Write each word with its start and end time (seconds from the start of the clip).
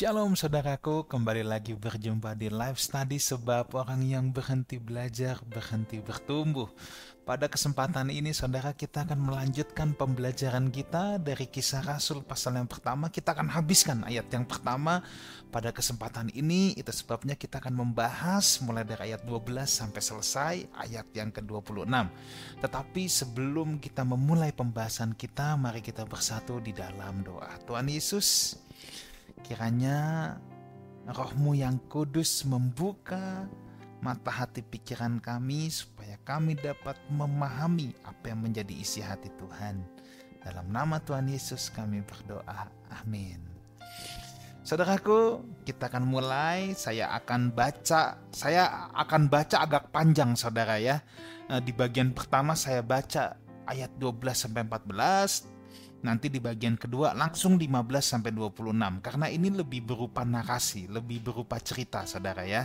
Shalom 0.00 0.32
saudaraku, 0.32 1.04
kembali 1.04 1.44
lagi 1.44 1.76
berjumpa 1.76 2.32
di 2.32 2.48
live 2.48 2.80
study 2.80 3.20
sebab 3.20 3.76
orang 3.76 4.00
yang 4.00 4.32
berhenti 4.32 4.80
belajar 4.80 5.36
berhenti 5.44 6.00
bertumbuh. 6.00 6.72
Pada 7.30 7.46
kesempatan 7.46 8.10
ini 8.10 8.34
saudara 8.34 8.74
kita 8.74 9.06
akan 9.06 9.30
melanjutkan 9.30 9.94
pembelajaran 9.94 10.66
kita 10.74 11.22
dari 11.22 11.46
kisah 11.46 11.78
Rasul 11.86 12.26
pasal 12.26 12.58
yang 12.58 12.66
pertama. 12.66 13.06
Kita 13.06 13.38
akan 13.38 13.54
habiskan 13.54 14.02
ayat 14.02 14.26
yang 14.34 14.42
pertama 14.42 14.98
pada 15.54 15.70
kesempatan 15.70 16.34
ini. 16.34 16.74
Itu 16.74 16.90
sebabnya 16.90 17.38
kita 17.38 17.62
akan 17.62 17.86
membahas 17.86 18.58
mulai 18.66 18.82
dari 18.82 19.14
ayat 19.14 19.22
12 19.22 19.46
sampai 19.62 20.02
selesai 20.02 20.54
ayat 20.74 21.06
yang 21.14 21.30
ke-26. 21.30 21.86
Tetapi 22.66 23.02
sebelum 23.06 23.78
kita 23.78 24.02
memulai 24.02 24.50
pembahasan 24.50 25.14
kita, 25.14 25.54
mari 25.54 25.86
kita 25.86 26.02
bersatu 26.10 26.58
di 26.58 26.74
dalam 26.74 27.22
doa. 27.22 27.54
Tuhan 27.62 27.86
Yesus, 27.86 28.58
Kiranya 29.46 30.34
rohmu 31.06 31.54
yang 31.54 31.78
kudus 31.86 32.42
membuka 32.42 33.46
mata 34.00 34.32
hati 34.32 34.64
pikiran 34.64 35.20
kami 35.20 35.68
supaya 35.68 36.16
kami 36.24 36.56
dapat 36.56 36.96
memahami 37.12 37.92
apa 38.04 38.32
yang 38.32 38.40
menjadi 38.40 38.72
isi 38.72 39.04
hati 39.04 39.28
Tuhan. 39.36 39.84
Dalam 40.40 40.72
nama 40.72 40.96
Tuhan 41.04 41.28
Yesus 41.28 41.68
kami 41.68 42.00
berdoa. 42.00 42.72
Amin. 43.00 43.44
Saudaraku, 44.64 45.44
kita 45.68 45.92
akan 45.92 46.08
mulai. 46.08 46.72
Saya 46.72 47.12
akan 47.12 47.52
baca, 47.52 48.16
saya 48.32 48.88
akan 48.96 49.28
baca 49.28 49.56
agak 49.60 49.92
panjang 49.92 50.32
saudara 50.32 50.80
ya. 50.80 51.04
Eh, 51.52 51.60
di 51.60 51.76
bagian 51.76 52.16
pertama 52.16 52.56
saya 52.56 52.80
baca 52.80 53.36
ayat 53.68 53.92
12 54.00 54.48
sampai 54.48 54.64
14, 54.64 55.60
Nanti 56.00 56.32
di 56.32 56.40
bagian 56.40 56.80
kedua 56.80 57.12
langsung 57.12 57.60
15 57.60 58.00
sampai 58.00 58.32
26 58.32 59.04
karena 59.04 59.28
ini 59.28 59.52
lebih 59.52 59.84
berupa 59.84 60.24
narasi, 60.24 60.88
lebih 60.88 61.20
berupa 61.20 61.60
cerita 61.60 62.08
Saudara 62.08 62.48
ya. 62.48 62.64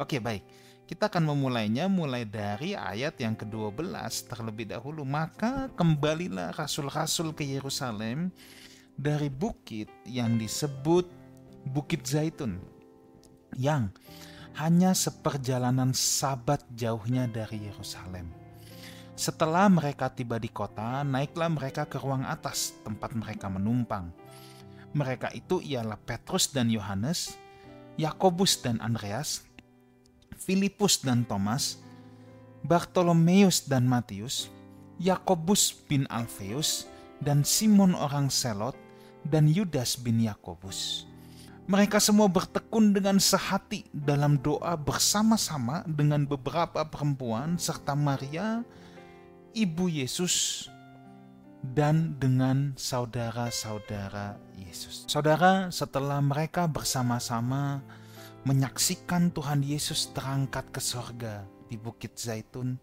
Oke, 0.00 0.16
baik. 0.16 0.69
Kita 0.90 1.06
akan 1.06 1.22
memulainya 1.22 1.86
mulai 1.86 2.26
dari 2.26 2.74
ayat 2.74 3.14
yang 3.22 3.38
ke-12 3.38 3.86
terlebih 4.26 4.74
dahulu. 4.74 5.06
Maka 5.06 5.70
kembalilah 5.78 6.50
rasul-rasul 6.50 7.30
ke 7.30 7.46
Yerusalem 7.46 8.34
dari 8.98 9.30
bukit 9.30 9.86
yang 10.02 10.34
disebut 10.34 11.06
Bukit 11.60 12.02
Zaitun 12.02 12.58
yang 13.54 13.94
hanya 14.58 14.90
seperjalanan 14.90 15.94
sabat 15.94 16.66
jauhnya 16.74 17.30
dari 17.30 17.70
Yerusalem 17.70 18.40
setelah 19.20 19.68
mereka 19.68 20.08
tiba 20.08 20.40
di 20.40 20.48
kota, 20.48 21.04
naiklah 21.04 21.52
mereka 21.52 21.84
ke 21.84 22.00
ruang 22.00 22.24
atas 22.24 22.72
tempat 22.80 23.12
mereka 23.12 23.52
menumpang. 23.52 24.08
Mereka 24.96 25.36
itu 25.36 25.60
ialah 25.60 26.00
Petrus 26.00 26.48
dan 26.48 26.72
Yohanes, 26.72 27.36
Yakobus 28.00 28.64
dan 28.64 28.80
Andreas, 28.80 29.44
Filipus 30.40 31.04
dan 31.04 31.28
Thomas, 31.28 31.76
Bartolomeus 32.64 33.68
dan 33.68 33.84
Matius, 33.84 34.48
Yakobus 34.96 35.76
bin 35.84 36.08
Alfeus, 36.08 36.88
dan 37.20 37.44
Simon 37.44 37.92
orang 37.92 38.32
Selot, 38.32 38.72
dan 39.28 39.44
Yudas 39.44 40.00
bin 40.00 40.16
Yakobus. 40.24 41.04
Mereka 41.68 42.00
semua 42.02 42.26
bertekun 42.26 42.96
dengan 42.96 43.20
sehati 43.20 43.86
dalam 43.92 44.40
doa 44.40 44.74
bersama-sama 44.74 45.84
dengan 45.86 46.24
beberapa 46.26 46.82
perempuan 46.88 47.60
serta 47.60 47.94
Maria, 47.94 48.64
ibu 49.54 49.86
Yesus 49.86 50.66
dan 51.60 52.16
dengan 52.16 52.72
saudara-saudara 52.74 54.40
Yesus. 54.56 55.04
Saudara, 55.06 55.68
setelah 55.70 56.18
mereka 56.24 56.64
bersama-sama 56.64 57.84
menyaksikan 58.48 59.28
Tuhan 59.36 59.60
Yesus 59.60 60.16
terangkat 60.16 60.72
ke 60.72 60.80
sorga 60.80 61.44
di 61.68 61.76
Bukit 61.76 62.16
Zaitun, 62.16 62.80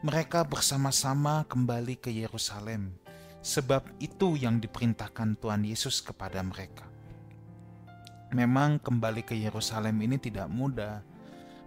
mereka 0.00 0.42
bersama-sama 0.42 1.44
kembali 1.44 2.00
ke 2.00 2.08
Yerusalem, 2.08 2.96
sebab 3.44 3.84
itu 4.00 4.40
yang 4.40 4.56
diperintahkan 4.56 5.36
Tuhan 5.36 5.68
Yesus 5.68 6.00
kepada 6.00 6.40
mereka. 6.40 6.88
Memang 8.32 8.80
kembali 8.80 9.22
ke 9.22 9.36
Yerusalem 9.36 10.00
ini 10.00 10.16
tidak 10.16 10.48
mudah, 10.48 11.04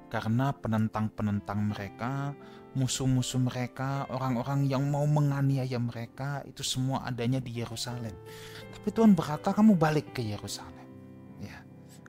karena 0.09 0.49
penentang-penentang 0.49 1.69
mereka 1.69 2.33
musuh-musuh 2.77 3.41
mereka, 3.41 4.05
orang-orang 4.13 4.69
yang 4.69 4.85
mau 4.89 5.05
menganiaya 5.09 5.81
mereka, 5.81 6.45
itu 6.45 6.61
semua 6.61 7.01
adanya 7.05 7.41
di 7.41 7.57
Yerusalem. 7.57 8.13
Tapi 8.73 8.89
Tuhan 8.93 9.17
berkata, 9.17 9.53
kamu 9.53 9.73
balik 9.73 10.13
ke 10.13 10.21
Yerusalem. 10.21 10.88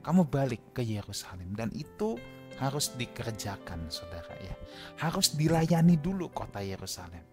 Kamu 0.01 0.27
balik 0.27 0.73
ke 0.73 0.81
Yerusalem 0.81 1.53
dan 1.53 1.69
itu 1.77 2.17
harus 2.57 2.93
dikerjakan, 2.93 3.89
saudara 3.89 4.33
ya. 4.41 4.53
Harus 5.01 5.33
dilayani 5.33 5.97
dulu 5.97 6.29
kota 6.29 6.61
Yerusalem. 6.61 7.25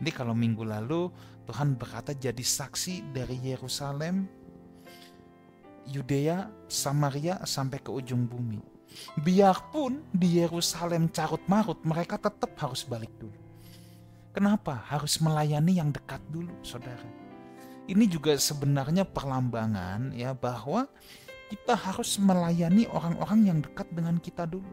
Jadi 0.00 0.10
kalau 0.12 0.32
minggu 0.32 0.64
lalu 0.64 1.12
Tuhan 1.44 1.76
berkata 1.76 2.16
jadi 2.16 2.40
saksi 2.40 3.12
dari 3.12 3.36
Yerusalem, 3.40 4.28
Yudea, 5.90 6.48
Samaria 6.70 7.42
sampai 7.42 7.82
ke 7.82 7.90
ujung 7.90 8.28
bumi 8.28 8.80
Biarpun 9.20 10.02
di 10.10 10.42
Yerusalem 10.42 11.10
carut 11.10 11.42
marut, 11.46 11.78
mereka 11.86 12.18
tetap 12.18 12.54
harus 12.58 12.82
balik 12.82 13.10
dulu. 13.18 13.38
Kenapa? 14.30 14.86
Harus 14.86 15.18
melayani 15.18 15.78
yang 15.78 15.90
dekat 15.90 16.22
dulu, 16.30 16.54
saudara. 16.62 17.06
Ini 17.90 18.06
juga 18.06 18.38
sebenarnya 18.38 19.02
perlambangan 19.02 20.14
ya 20.14 20.30
bahwa 20.30 20.86
kita 21.50 21.74
harus 21.74 22.16
melayani 22.22 22.86
orang-orang 22.94 23.40
yang 23.50 23.58
dekat 23.58 23.90
dengan 23.90 24.22
kita 24.22 24.46
dulu. 24.46 24.70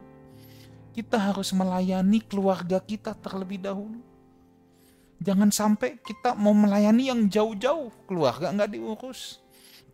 Kita 0.94 1.18
harus 1.18 1.50
melayani 1.50 2.22
keluarga 2.22 2.78
kita 2.78 3.18
terlebih 3.18 3.58
dahulu. 3.58 3.98
Jangan 5.18 5.50
sampai 5.50 5.98
kita 5.98 6.38
mau 6.38 6.54
melayani 6.54 7.10
yang 7.10 7.26
jauh-jauh, 7.26 7.90
keluarga 8.06 8.54
nggak 8.54 8.70
diurus 8.70 9.42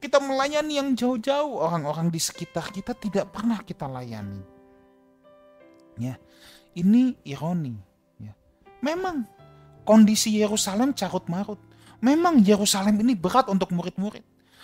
kita 0.05 0.21
melayani 0.21 0.77
yang 0.77 0.93
jauh-jauh, 0.93 1.65
orang-orang 1.65 2.12
di 2.12 2.21
sekitar 2.21 2.69
kita 2.69 2.93
tidak 2.93 3.33
pernah 3.33 3.56
kita 3.65 3.89
layani. 3.89 4.44
Ya, 5.97 6.21
ini 6.77 7.17
ironi. 7.25 7.73
Ya. 8.21 8.37
Memang 8.84 9.25
kondisi 9.89 10.37
Yerusalem 10.37 10.93
carut 10.93 11.25
marut. 11.33 11.56
Memang 12.05 12.37
Yerusalem 12.44 13.00
ini 13.00 13.17
berat 13.17 13.49
untuk 13.49 13.73
murid-murid. 13.73 14.21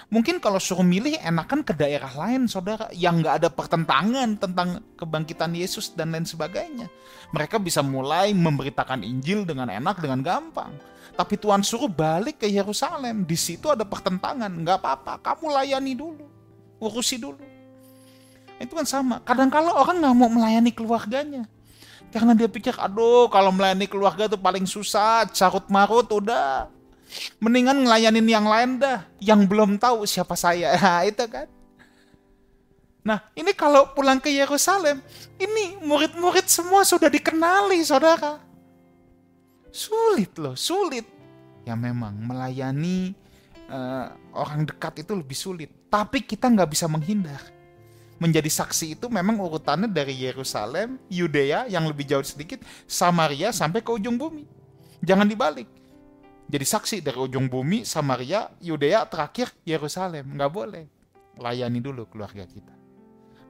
Mungkin 0.09 0.41
kalau 0.41 0.56
suruh 0.56 0.87
milih 0.87 1.21
enakan 1.21 1.61
ke 1.61 1.77
daerah 1.77 2.09
lain 2.16 2.49
saudara 2.49 2.88
yang 2.97 3.21
nggak 3.21 3.44
ada 3.44 3.49
pertentangan 3.53 4.41
tentang 4.41 4.81
kebangkitan 4.97 5.53
Yesus 5.53 5.93
dan 5.93 6.16
lain 6.16 6.25
sebagainya. 6.25 6.88
Mereka 7.37 7.61
bisa 7.61 7.84
mulai 7.84 8.33
memberitakan 8.33 9.05
Injil 9.05 9.44
dengan 9.44 9.69
enak, 9.69 10.00
dengan 10.00 10.25
gampang. 10.25 10.72
Tapi 11.12 11.37
Tuhan 11.37 11.60
suruh 11.60 11.93
balik 11.93 12.41
ke 12.41 12.49
Yerusalem. 12.49 13.28
Di 13.28 13.37
situ 13.37 13.69
ada 13.69 13.84
pertentangan. 13.84 14.49
Nggak 14.49 14.81
apa-apa. 14.81 15.21
Kamu 15.21 15.53
layani 15.53 15.93
dulu. 15.93 16.25
Urusi 16.81 17.21
dulu. 17.21 17.44
Itu 18.56 18.72
kan 18.72 18.89
sama. 18.89 19.21
Kadang 19.21 19.53
kala 19.53 19.77
orang 19.77 20.00
nggak 20.00 20.16
mau 20.16 20.33
melayani 20.33 20.72
keluarganya. 20.72 21.44
Karena 22.10 22.34
dia 22.34 22.50
pikir, 22.50 22.75
aduh 22.75 23.31
kalau 23.31 23.55
melayani 23.55 23.87
keluarga 23.87 24.27
itu 24.27 24.34
paling 24.34 24.66
susah, 24.66 25.31
carut 25.31 25.69
marut, 25.71 26.10
udah. 26.10 26.66
Mendingan 27.43 27.82
ngelayanin 27.82 28.26
yang 28.26 28.47
lain 28.47 28.71
dah, 28.78 29.03
yang 29.19 29.44
belum 29.44 29.76
tahu 29.81 30.06
siapa 30.06 30.34
saya. 30.38 30.75
Nah, 30.81 31.03
itu 31.06 31.25
kan. 31.26 31.47
Nah, 33.00 33.19
ini 33.32 33.56
kalau 33.56 33.97
pulang 33.97 34.21
ke 34.21 34.28
Yerusalem, 34.28 35.00
ini 35.41 35.81
murid-murid 35.81 36.44
semua 36.47 36.84
sudah 36.84 37.09
dikenali, 37.09 37.81
saudara. 37.81 38.36
Sulit 39.72 40.36
loh, 40.36 40.53
sulit. 40.53 41.09
Ya 41.65 41.77
memang 41.77 42.16
melayani 42.16 43.16
uh, 43.72 44.12
orang 44.36 44.68
dekat 44.68 45.01
itu 45.07 45.16
lebih 45.16 45.39
sulit. 45.39 45.71
Tapi 45.89 46.21
kita 46.27 46.51
nggak 46.53 46.71
bisa 46.71 46.91
menghindar. 46.91 47.41
Menjadi 48.21 48.53
saksi 48.53 49.01
itu 49.01 49.09
memang 49.09 49.41
urutannya 49.41 49.89
dari 49.89 50.12
Yerusalem, 50.12 51.01
Yudea 51.09 51.72
yang 51.72 51.89
lebih 51.89 52.04
jauh 52.04 52.27
sedikit, 52.27 52.60
Samaria 52.84 53.48
sampai 53.48 53.80
ke 53.80 53.89
ujung 53.89 54.21
bumi. 54.21 54.45
Jangan 55.01 55.24
dibalik. 55.24 55.79
Jadi 56.50 56.66
saksi 56.66 56.97
dari 56.98 57.14
ujung 57.14 57.47
bumi, 57.47 57.86
Samaria, 57.86 58.50
Yudea, 58.58 59.06
terakhir 59.06 59.54
Yerusalem. 59.62 60.34
Nggak 60.34 60.50
boleh. 60.50 60.84
Layani 61.38 61.78
dulu 61.78 62.10
keluarga 62.10 62.42
kita. 62.42 62.74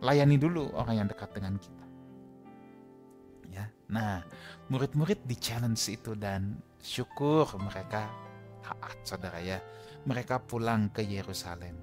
Layani 0.04 0.36
dulu 0.36 0.68
orang 0.76 1.00
yang 1.00 1.08
dekat 1.08 1.32
dengan 1.32 1.56
kita. 1.56 1.86
Ya, 3.48 3.64
Nah, 3.88 4.20
murid-murid 4.68 5.24
di 5.24 5.32
challenge 5.34 5.80
itu 5.88 6.12
dan 6.12 6.60
syukur 6.76 7.48
mereka 7.56 8.12
taat 8.60 9.00
saudara 9.02 9.40
ya. 9.40 9.58
Mereka 10.04 10.44
pulang 10.44 10.92
ke 10.92 11.00
Yerusalem. 11.00 11.80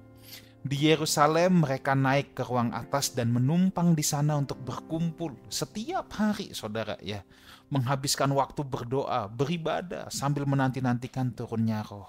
Di 0.58 0.90
Yerusalem 0.90 1.66
mereka 1.66 1.98
naik 1.98 2.34
ke 2.34 2.42
ruang 2.46 2.70
atas 2.74 3.14
dan 3.14 3.30
menumpang 3.34 3.94
di 3.94 4.02
sana 4.02 4.38
untuk 4.38 4.58
berkumpul 4.62 5.34
setiap 5.50 6.14
hari, 6.14 6.54
saudara 6.54 6.94
ya. 7.02 7.22
Menghabiskan 7.68 8.32
waktu 8.32 8.64
berdoa, 8.64 9.28
beribadah 9.28 10.08
sambil 10.08 10.48
menanti-nantikan 10.48 11.36
turunnya 11.36 11.84
roh. 11.84 12.08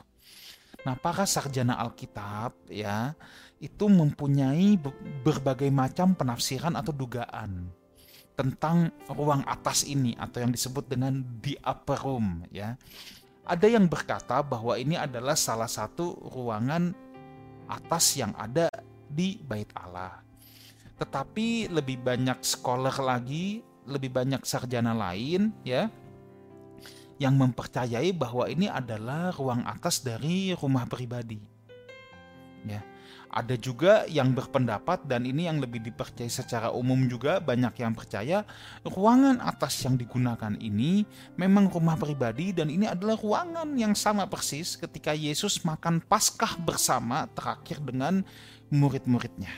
Nah, 0.88 0.96
para 0.96 1.28
sarjana 1.28 1.76
Alkitab 1.76 2.72
ya, 2.72 3.12
itu 3.60 3.92
mempunyai 3.92 4.80
berbagai 5.24 5.68
macam 5.68 6.16
penafsiran 6.16 6.80
atau 6.80 6.96
dugaan 6.96 7.68
tentang 8.40 8.88
ruang 9.12 9.44
atas 9.44 9.84
ini 9.84 10.16
atau 10.16 10.40
yang 10.40 10.56
disebut 10.56 10.88
dengan 10.88 11.20
the 11.44 11.60
upper 11.60 12.00
room 12.00 12.48
ya. 12.56 12.80
Ada 13.44 13.68
yang 13.68 13.92
berkata 13.92 14.40
bahwa 14.40 14.80
ini 14.80 14.96
adalah 14.96 15.36
salah 15.36 15.68
satu 15.68 16.16
ruangan 16.32 16.96
atas 17.68 18.16
yang 18.16 18.32
ada 18.40 18.72
di 19.12 19.36
Bait 19.44 19.68
Allah. 19.76 20.24
Tetapi 20.96 21.68
lebih 21.68 22.00
banyak 22.00 22.40
scholar 22.40 22.96
lagi, 23.04 23.60
lebih 23.90 24.14
banyak 24.14 24.46
sarjana 24.46 24.94
lain 24.94 25.52
ya 25.66 25.90
yang 27.20 27.36
mempercayai 27.36 28.16
bahwa 28.16 28.48
ini 28.48 28.72
adalah 28.72 29.36
ruang 29.36 29.68
atas 29.68 30.00
dari 30.00 30.56
rumah 30.56 30.88
pribadi. 30.88 31.38
Ya. 32.64 32.82
Ada 33.30 33.62
juga 33.62 34.10
yang 34.10 34.34
berpendapat 34.34 35.06
dan 35.06 35.22
ini 35.22 35.46
yang 35.46 35.62
lebih 35.62 35.86
dipercaya 35.86 36.26
secara 36.26 36.74
umum 36.74 37.06
juga 37.06 37.38
banyak 37.38 37.78
yang 37.78 37.94
percaya 37.94 38.42
ruangan 38.82 39.38
atas 39.46 39.86
yang 39.86 39.94
digunakan 39.94 40.58
ini 40.58 41.06
memang 41.38 41.70
rumah 41.70 41.94
pribadi 41.94 42.50
dan 42.58 42.74
ini 42.74 42.90
adalah 42.90 43.22
ruangan 43.22 43.78
yang 43.78 43.94
sama 43.94 44.26
persis 44.26 44.74
ketika 44.82 45.14
Yesus 45.14 45.62
makan 45.62 46.02
Paskah 46.02 46.58
bersama 46.58 47.30
terakhir 47.38 47.78
dengan 47.86 48.26
murid-muridnya. 48.74 49.54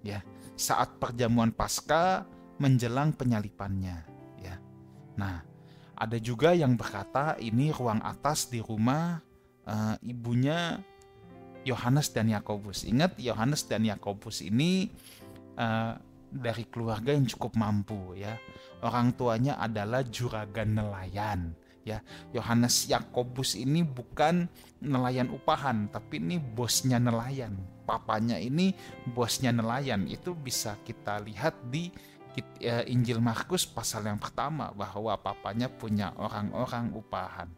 Ya, 0.00 0.24
saat 0.56 0.96
perjamuan 0.96 1.52
Paskah 1.52 2.24
menjelang 2.60 3.16
penyalipannya, 3.16 3.98
ya. 4.38 4.54
Nah, 5.16 5.40
ada 5.96 6.16
juga 6.20 6.52
yang 6.52 6.76
berkata 6.76 7.36
ini 7.40 7.72
ruang 7.72 8.00
atas 8.04 8.48
di 8.48 8.60
rumah 8.60 9.20
uh, 9.68 9.96
ibunya 10.00 10.80
Yohanes 11.64 12.08
dan 12.12 12.32
Yakobus. 12.32 12.88
Ingat 12.88 13.20
Yohanes 13.20 13.68
dan 13.68 13.84
Yakobus 13.84 14.40
ini 14.40 14.88
uh, 15.60 15.92
dari 16.32 16.64
keluarga 16.70 17.12
yang 17.12 17.28
cukup 17.28 17.52
mampu 17.58 18.16
ya. 18.16 18.38
Orang 18.80 19.12
tuanya 19.12 19.60
adalah 19.60 20.00
juragan 20.00 20.72
nelayan 20.72 21.52
ya. 21.84 22.00
Yohanes 22.32 22.88
Yakobus 22.88 23.58
ini 23.60 23.84
bukan 23.84 24.48
nelayan 24.80 25.28
upahan 25.28 25.92
tapi 25.92 26.16
ini 26.16 26.40
bosnya 26.40 26.96
nelayan. 26.96 27.60
Papanya 27.84 28.40
ini 28.40 28.72
bosnya 29.12 29.52
nelayan. 29.52 30.08
Itu 30.08 30.32
bisa 30.32 30.80
kita 30.80 31.20
lihat 31.20 31.60
di 31.68 31.92
Injil 32.86 33.18
Markus 33.18 33.66
pasal 33.66 34.06
yang 34.06 34.18
pertama 34.20 34.70
bahwa 34.70 35.16
papanya 35.18 35.66
punya 35.66 36.14
orang-orang 36.14 36.94
upahan. 36.94 37.48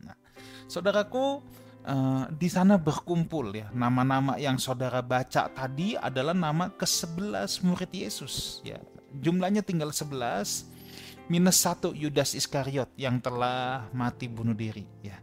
Nah, 0.00 0.16
saudaraku 0.64 1.44
uh, 1.84 2.24
di 2.32 2.48
sana 2.48 2.80
berkumpul 2.80 3.52
ya 3.52 3.68
nama-nama 3.76 4.40
yang 4.40 4.56
saudara 4.56 5.04
baca 5.04 5.50
tadi 5.52 5.98
adalah 5.98 6.32
nama 6.32 6.72
ke-11 6.72 7.60
murid 7.66 7.92
Yesus 7.92 8.64
ya. 8.64 8.80
Jumlahnya 9.10 9.60
tinggal 9.60 9.90
11 9.90 11.28
minus 11.28 11.58
satu 11.60 11.92
Yudas 11.92 12.32
Iskariot 12.32 12.90
yang 12.96 13.18
telah 13.18 13.90
mati 13.92 14.26
bunuh 14.30 14.54
diri 14.54 14.86
ya 15.02 15.18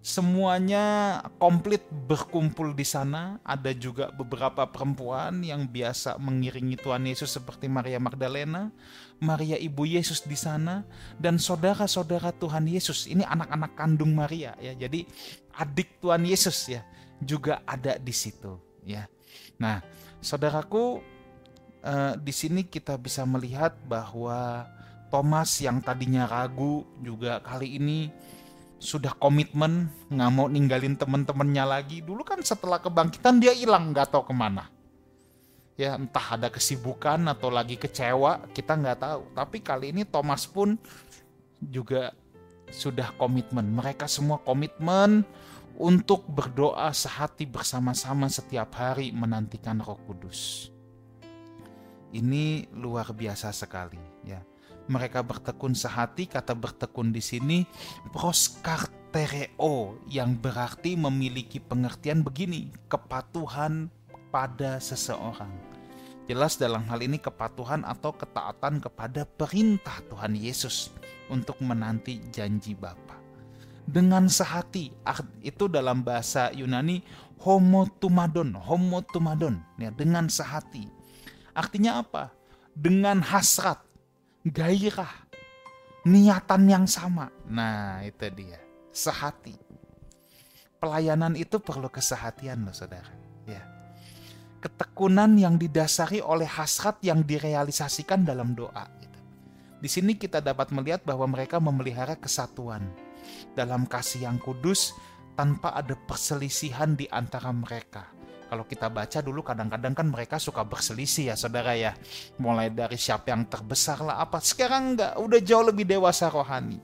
semuanya 0.00 1.20
komplit 1.36 1.84
berkumpul 2.08 2.72
di 2.72 2.84
sana. 2.84 3.36
Ada 3.44 3.76
juga 3.76 4.08
beberapa 4.12 4.64
perempuan 4.64 5.44
yang 5.44 5.68
biasa 5.68 6.16
mengiringi 6.16 6.80
Tuhan 6.80 7.04
Yesus 7.04 7.36
seperti 7.36 7.68
Maria 7.68 8.00
Magdalena, 8.00 8.72
Maria 9.20 9.60
ibu 9.60 9.84
Yesus 9.84 10.24
di 10.24 10.36
sana, 10.36 10.84
dan 11.20 11.36
saudara-saudara 11.36 12.32
Tuhan 12.36 12.64
Yesus. 12.64 13.04
Ini 13.04 13.28
anak-anak 13.28 13.72
kandung 13.76 14.16
Maria 14.16 14.56
ya. 14.58 14.72
Jadi 14.72 15.04
adik 15.56 16.00
Tuhan 16.00 16.24
Yesus 16.24 16.72
ya 16.72 16.82
juga 17.20 17.60
ada 17.68 18.00
di 18.00 18.12
situ 18.16 18.56
ya. 18.88 19.04
Nah, 19.60 19.84
saudaraku 20.24 21.04
eh, 21.84 22.14
di 22.16 22.32
sini 22.32 22.64
kita 22.64 22.96
bisa 22.96 23.28
melihat 23.28 23.76
bahwa 23.84 24.64
Thomas 25.12 25.58
yang 25.60 25.82
tadinya 25.82 26.24
ragu 26.24 26.86
juga 27.02 27.42
kali 27.42 27.76
ini 27.76 28.08
sudah 28.80 29.12
komitmen 29.20 29.92
nggak 30.08 30.30
mau 30.32 30.48
ninggalin 30.48 30.96
temen-temennya 30.96 31.68
lagi. 31.68 32.00
Dulu 32.00 32.24
kan 32.24 32.40
setelah 32.40 32.80
kebangkitan 32.80 33.36
dia 33.36 33.52
hilang 33.52 33.92
nggak 33.92 34.08
tahu 34.08 34.32
ke 34.32 34.34
mana. 34.34 34.72
Ya 35.76 35.96
entah 35.96 36.36
ada 36.36 36.48
kesibukan 36.48 37.20
atau 37.28 37.52
lagi 37.52 37.76
kecewa 37.76 38.48
kita 38.56 38.80
nggak 38.80 38.98
tahu. 39.04 39.22
Tapi 39.36 39.60
kali 39.60 39.92
ini 39.92 40.02
Thomas 40.08 40.48
pun 40.48 40.80
juga 41.60 42.16
sudah 42.72 43.12
komitmen. 43.20 43.68
Mereka 43.68 44.08
semua 44.08 44.40
komitmen 44.40 45.28
untuk 45.76 46.24
berdoa 46.24 46.88
sehati 46.96 47.44
bersama-sama 47.44 48.32
setiap 48.32 48.72
hari 48.80 49.12
menantikan 49.12 49.80
Roh 49.84 50.00
Kudus. 50.08 50.72
Ini 52.10 52.72
luar 52.74 53.12
biasa 53.12 53.54
sekali 53.54 54.00
ya 54.26 54.42
mereka 54.88 55.20
bertekun 55.20 55.76
sehati, 55.76 56.30
kata 56.30 56.56
bertekun 56.56 57.12
di 57.12 57.20
sini 57.20 57.58
proskartereo 58.14 59.98
yang 60.08 60.38
berarti 60.38 60.96
memiliki 60.96 61.60
pengertian 61.60 62.24
begini, 62.24 62.72
kepatuhan 62.88 63.92
pada 64.30 64.78
seseorang. 64.78 65.50
Jelas 66.30 66.54
dalam 66.54 66.86
hal 66.86 67.02
ini 67.02 67.18
kepatuhan 67.18 67.82
atau 67.82 68.14
ketaatan 68.14 68.78
kepada 68.78 69.26
perintah 69.26 69.98
Tuhan 70.06 70.38
Yesus 70.38 70.94
untuk 71.26 71.58
menanti 71.58 72.22
janji 72.30 72.78
Bapa. 72.78 73.18
Dengan 73.82 74.30
sehati, 74.30 74.94
itu 75.42 75.66
dalam 75.66 76.06
bahasa 76.06 76.54
Yunani 76.54 77.02
homotumadon, 77.42 78.54
homotumadon, 78.54 79.58
ya, 79.82 79.90
dengan 79.90 80.30
sehati. 80.30 80.86
Artinya 81.50 81.98
apa? 81.98 82.30
Dengan 82.78 83.18
hasrat, 83.18 83.82
gairah, 84.46 85.28
niatan 86.08 86.62
yang 86.64 86.86
sama. 86.88 87.28
Nah, 87.44 88.00
itu 88.04 88.24
dia, 88.32 88.60
sehati. 88.88 89.56
Pelayanan 90.80 91.36
itu 91.36 91.60
perlu 91.60 91.92
kesehatian 91.92 92.64
loh 92.64 92.72
saudara. 92.72 93.12
Ya. 93.44 93.60
Ketekunan 94.64 95.36
yang 95.36 95.60
didasari 95.60 96.24
oleh 96.24 96.48
hasrat 96.48 97.04
yang 97.04 97.20
direalisasikan 97.20 98.24
dalam 98.24 98.56
doa. 98.56 98.88
Gitu. 98.96 99.20
Di 99.80 99.88
sini 99.92 100.16
kita 100.16 100.40
dapat 100.40 100.72
melihat 100.72 101.04
bahwa 101.04 101.28
mereka 101.28 101.60
memelihara 101.60 102.16
kesatuan 102.16 102.88
dalam 103.52 103.84
kasih 103.84 104.24
yang 104.24 104.40
kudus 104.40 104.96
tanpa 105.36 105.76
ada 105.76 105.92
perselisihan 106.08 106.96
di 106.96 107.04
antara 107.12 107.52
mereka 107.52 108.19
kalau 108.50 108.66
kita 108.66 108.90
baca 108.90 109.22
dulu 109.22 109.46
kadang-kadang 109.46 109.94
kan 109.94 110.10
mereka 110.10 110.42
suka 110.42 110.66
berselisih 110.66 111.30
ya 111.30 111.38
saudara 111.38 111.78
ya. 111.78 111.94
Mulai 112.42 112.74
dari 112.74 112.98
siapa 112.98 113.30
yang 113.30 113.46
terbesar 113.46 114.02
lah 114.02 114.18
apa. 114.18 114.42
Sekarang 114.42 114.98
enggak, 114.98 115.14
udah 115.22 115.38
jauh 115.38 115.62
lebih 115.70 115.86
dewasa 115.86 116.26
rohani. 116.26 116.82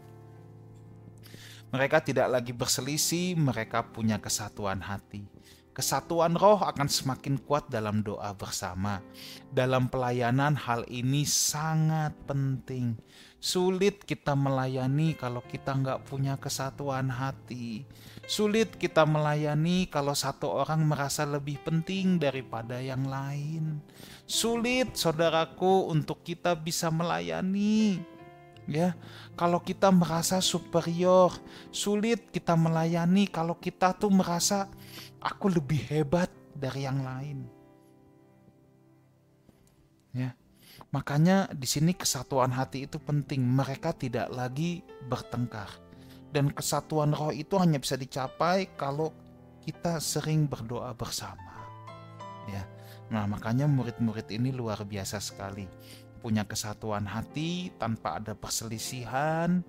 Mereka 1.75 2.07
tidak 2.07 2.31
lagi 2.31 2.55
berselisih, 2.55 3.35
mereka 3.35 3.83
punya 3.83 4.23
kesatuan 4.23 4.79
hati. 4.79 5.27
Kesatuan 5.75 6.39
roh 6.39 6.63
akan 6.63 6.87
semakin 6.87 7.43
kuat 7.43 7.67
dalam 7.67 8.07
doa 8.07 8.31
bersama. 8.39 9.03
Dalam 9.51 9.91
pelayanan 9.91 10.55
hal 10.55 10.87
ini 10.87 11.27
sangat 11.27 12.15
penting. 12.31 12.95
Sulit 13.37 14.01
kita 14.03 14.33
melayani 14.33 15.13
kalau 15.13 15.45
kita 15.45 15.77
nggak 15.77 16.09
punya 16.09 16.41
kesatuan 16.41 17.13
hati. 17.13 17.85
Sulit 18.27 18.75
kita 18.75 19.07
melayani 19.07 19.87
kalau 19.87 20.17
satu 20.17 20.51
orang 20.51 20.83
merasa 20.83 21.23
lebih 21.23 21.61
penting 21.63 22.19
daripada 22.19 22.81
yang 22.83 23.07
lain. 23.07 23.79
Sulit, 24.27 24.99
saudaraku, 24.99 25.93
untuk 25.93 26.27
kita 26.27 26.57
bisa 26.59 26.91
melayani. 26.91 28.03
Ya, 28.67 28.99
kalau 29.39 29.63
kita 29.63 29.95
merasa 29.95 30.43
superior, 30.43 31.31
sulit 31.71 32.35
kita 32.35 32.59
melayani 32.59 33.31
kalau 33.31 33.55
kita 33.55 33.95
tuh 33.95 34.11
merasa 34.11 34.67
aku 35.23 35.47
lebih 35.47 35.87
hebat 35.87 36.27
dari 36.51 36.83
yang 36.83 36.99
lain. 36.99 37.47
Ya, 40.11 40.35
Makanya 40.97 41.53
di 41.53 41.69
sini 41.69 41.93
kesatuan 41.93 42.57
hati 42.57 42.89
itu 42.89 42.97
penting. 42.97 43.45
Mereka 43.45 43.93
tidak 44.01 44.33
lagi 44.33 44.81
bertengkar. 45.05 45.69
Dan 46.33 46.49
kesatuan 46.49 47.13
roh 47.13 47.37
itu 47.37 47.61
hanya 47.61 47.77
bisa 47.77 48.01
dicapai 48.01 48.73
kalau 48.81 49.13
kita 49.61 50.01
sering 50.01 50.49
berdoa 50.49 50.97
bersama. 50.97 51.69
Ya. 52.49 52.65
Nah, 53.13 53.29
makanya 53.29 53.69
murid-murid 53.69 54.25
ini 54.33 54.57
luar 54.57 54.89
biasa 54.89 55.21
sekali. 55.21 55.69
Punya 56.25 56.49
kesatuan 56.49 57.05
hati 57.05 57.77
tanpa 57.77 58.17
ada 58.17 58.33
perselisihan. 58.33 59.61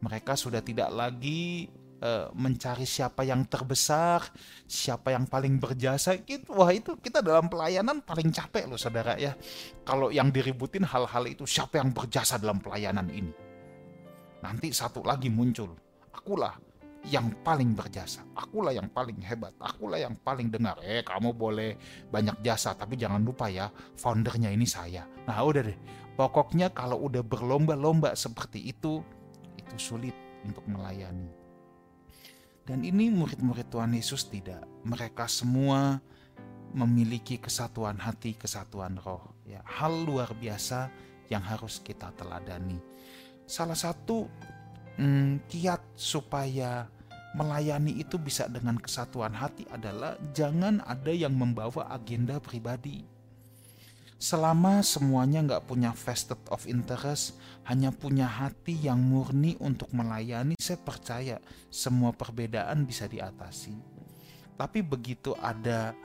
Mereka 0.00 0.32
sudah 0.32 0.64
tidak 0.64 0.88
lagi 0.96 1.68
uh, 2.00 2.28
mencari 2.34 2.84
siapa 2.84 3.22
yang 3.24 3.46
terbesar, 3.46 4.24
siapa 4.66 5.12
yang 5.14 5.28
paling 5.28 5.60
berjasa. 5.60 6.16
Gitu. 6.20 6.50
Wah 6.52 6.72
itu 6.72 6.96
kita 6.98 7.20
dalam 7.24 7.46
pelayanan 7.46 8.02
paling 8.02 8.32
capek 8.32 8.66
loh 8.66 8.80
saudara 8.80 9.16
ya. 9.16 9.36
Kalau 9.84 10.08
yang 10.12 10.32
diributin 10.32 10.84
hal-hal 10.84 11.24
itu 11.28 11.44
siapa 11.44 11.78
yang 11.80 11.92
berjasa 11.92 12.40
dalam 12.40 12.58
pelayanan 12.58 13.08
ini. 13.08 13.32
Nanti 14.40 14.72
satu 14.72 15.04
lagi 15.04 15.28
muncul, 15.28 15.76
akulah 16.12 16.56
yang 17.08 17.32
paling 17.40 17.72
berjasa. 17.72 18.24
Akulah 18.36 18.76
yang 18.76 18.88
paling 18.92 19.20
hebat. 19.24 19.56
Akulah 19.60 19.96
yang 19.96 20.16
paling 20.20 20.52
dengar. 20.52 20.76
Eh, 20.84 21.00
kamu 21.00 21.32
boleh 21.32 21.76
banyak 22.12 22.44
jasa, 22.44 22.76
tapi 22.76 23.00
jangan 23.00 23.24
lupa 23.24 23.48
ya, 23.48 23.72
foundernya 23.96 24.52
ini 24.52 24.68
saya. 24.68 25.08
Nah, 25.24 25.40
udah 25.40 25.64
deh. 25.64 25.78
Pokoknya 26.16 26.68
kalau 26.76 27.08
udah 27.08 27.24
berlomba-lomba 27.24 28.12
seperti 28.12 28.68
itu, 28.68 29.00
itu 29.56 29.76
sulit 29.80 30.16
untuk 30.44 30.64
melayani. 30.68 31.39
Dan 32.70 32.86
ini 32.86 33.10
murid-murid 33.10 33.66
Tuhan 33.66 33.98
Yesus 33.98 34.30
tidak. 34.30 34.62
Mereka 34.86 35.26
semua 35.26 35.98
memiliki 36.70 37.34
kesatuan 37.34 37.98
hati, 37.98 38.38
kesatuan 38.38 38.94
roh. 39.02 39.34
Ya, 39.42 39.58
hal 39.66 40.06
luar 40.06 40.30
biasa 40.38 40.86
yang 41.26 41.42
harus 41.42 41.82
kita 41.82 42.14
teladani. 42.14 42.78
Salah 43.42 43.74
satu 43.74 44.30
hmm, 45.02 45.50
kiat 45.50 45.82
supaya 45.98 46.86
melayani 47.34 48.06
itu 48.06 48.14
bisa 48.22 48.46
dengan 48.46 48.78
kesatuan 48.78 49.34
hati 49.34 49.66
adalah 49.74 50.14
jangan 50.30 50.78
ada 50.86 51.10
yang 51.10 51.34
membawa 51.34 51.90
agenda 51.90 52.38
pribadi. 52.38 53.02
Selama 54.20 54.84
semuanya 54.84 55.40
nggak 55.40 55.64
punya 55.64 55.96
vested 55.96 56.36
of 56.52 56.68
interest, 56.68 57.40
hanya 57.64 57.88
punya 57.88 58.28
hati 58.28 58.76
yang 58.76 59.00
murni 59.00 59.56
untuk 59.64 59.88
melayani, 59.96 60.60
saya 60.60 60.76
percaya 60.76 61.40
semua 61.72 62.12
perbedaan 62.12 62.84
bisa 62.84 63.08
diatasi. 63.08 63.72
Tapi 64.60 64.84
begitu 64.84 65.32
ada 65.40 65.96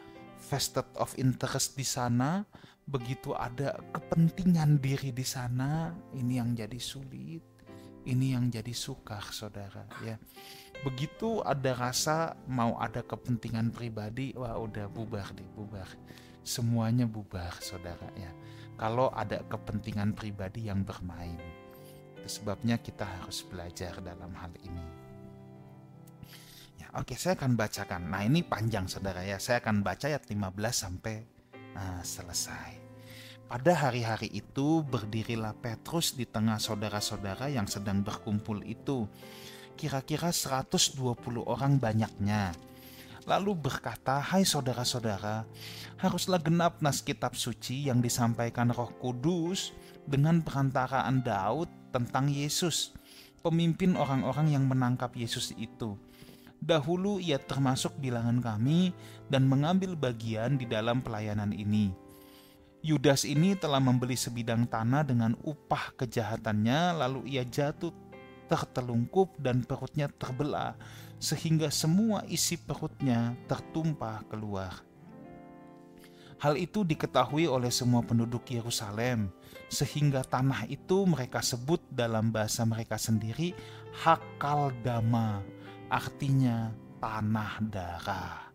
vested 0.48 0.88
of 0.96 1.12
interest 1.20 1.76
di 1.76 1.84
sana, 1.84 2.48
begitu 2.88 3.36
ada 3.36 3.76
kepentingan 3.92 4.80
diri 4.80 5.12
di 5.12 5.28
sana, 5.28 5.92
ini 6.16 6.40
yang 6.40 6.56
jadi 6.56 6.80
sulit 6.80 7.44
ini 8.06 8.38
yang 8.38 8.54
jadi 8.54 8.70
sukar 8.70 9.34
saudara 9.34 9.90
ya 10.06 10.16
begitu 10.86 11.42
ada 11.42 11.74
rasa 11.74 12.38
mau 12.46 12.78
ada 12.78 13.02
kepentingan 13.02 13.74
pribadi 13.74 14.32
wah 14.38 14.56
udah 14.62 14.86
bubar 14.86 15.34
deh 15.34 15.46
bubar 15.58 15.90
semuanya 16.46 17.10
bubar 17.10 17.52
saudara 17.60 18.08
ya. 18.16 18.30
Kalau 18.78 19.10
ada 19.12 19.42
kepentingan 19.50 20.14
pribadi 20.14 20.70
yang 20.70 20.86
bermain 20.86 21.42
itu 22.26 22.42
sebabnya 22.42 22.82
kita 22.82 23.06
harus 23.06 23.46
belajar 23.46 24.02
dalam 24.02 24.34
hal 24.34 24.50
ini. 24.66 24.86
Ya 26.82 26.90
oke 26.98 27.14
saya 27.14 27.38
akan 27.38 27.54
bacakan. 27.54 28.10
Nah 28.10 28.26
ini 28.26 28.42
panjang 28.42 28.90
saudara 28.90 29.22
ya. 29.22 29.38
Saya 29.38 29.62
akan 29.62 29.86
baca 29.86 30.10
ayat 30.10 30.26
15 30.26 30.42
sampai 30.74 31.16
nah, 31.78 32.02
selesai. 32.02 32.82
Pada 33.46 33.78
hari-hari 33.78 34.34
itu 34.34 34.82
berdirilah 34.82 35.54
Petrus 35.54 36.18
di 36.18 36.26
tengah 36.26 36.58
saudara-saudara 36.58 37.46
yang 37.54 37.70
sedang 37.70 38.02
berkumpul 38.02 38.66
itu. 38.66 39.06
Kira-kira 39.78 40.34
120 40.34 40.98
orang 41.46 41.78
banyaknya. 41.78 42.58
Lalu 43.26 43.58
berkata, 43.58 44.22
"Hai 44.22 44.46
saudara-saudara, 44.46 45.50
haruslah 45.98 46.38
genap 46.38 46.82
nas 46.82 47.02
kitab 47.02 47.34
suci 47.34 47.90
yang 47.90 48.02
disampaikan 48.02 48.70
Roh 48.70 48.94
Kudus 49.02 49.74
dengan 50.06 50.46
perantaraan 50.46 51.26
Daud 51.26 51.68
tentang 51.90 52.30
Yesus, 52.30 52.94
pemimpin 53.42 53.98
orang-orang 53.98 54.54
yang 54.54 54.70
menangkap 54.70 55.14
Yesus 55.18 55.52
itu." 55.58 55.98
Dahulu 56.62 57.22
ia 57.22 57.38
termasuk 57.38 57.98
bilangan 58.00 58.42
kami 58.42 58.96
dan 59.30 59.46
mengambil 59.46 59.94
bagian 59.94 60.58
di 60.58 60.66
dalam 60.66 61.04
pelayanan 61.04 61.54
ini 61.54 62.06
Yudas 62.86 63.26
ini 63.26 63.58
telah 63.58 63.82
membeli 63.82 64.14
sebidang 64.14 64.70
tanah 64.70 65.02
dengan 65.02 65.34
upah 65.42 65.98
kejahatannya, 65.98 66.94
lalu 67.02 67.34
ia 67.34 67.42
jatuh 67.42 67.90
tertelungkup 68.46 69.34
dan 69.42 69.66
perutnya 69.66 70.06
terbelah, 70.06 70.78
sehingga 71.20 71.72
semua 71.72 72.24
isi 72.28 72.60
perutnya 72.60 73.34
tertumpah 73.48 74.24
keluar. 74.28 74.84
Hal 76.36 76.60
itu 76.60 76.84
diketahui 76.84 77.48
oleh 77.48 77.72
semua 77.72 78.04
penduduk 78.04 78.44
Yerusalem, 78.52 79.32
sehingga 79.72 80.22
tanah 80.22 80.68
itu 80.68 81.08
mereka 81.08 81.40
sebut 81.40 81.80
dalam 81.88 82.30
bahasa 82.30 82.68
mereka 82.68 83.00
sendiri 83.00 83.56
Hakal 84.04 84.76
Dama, 84.84 85.40
artinya 85.88 86.76
tanah 87.00 87.54
darah. 87.72 88.46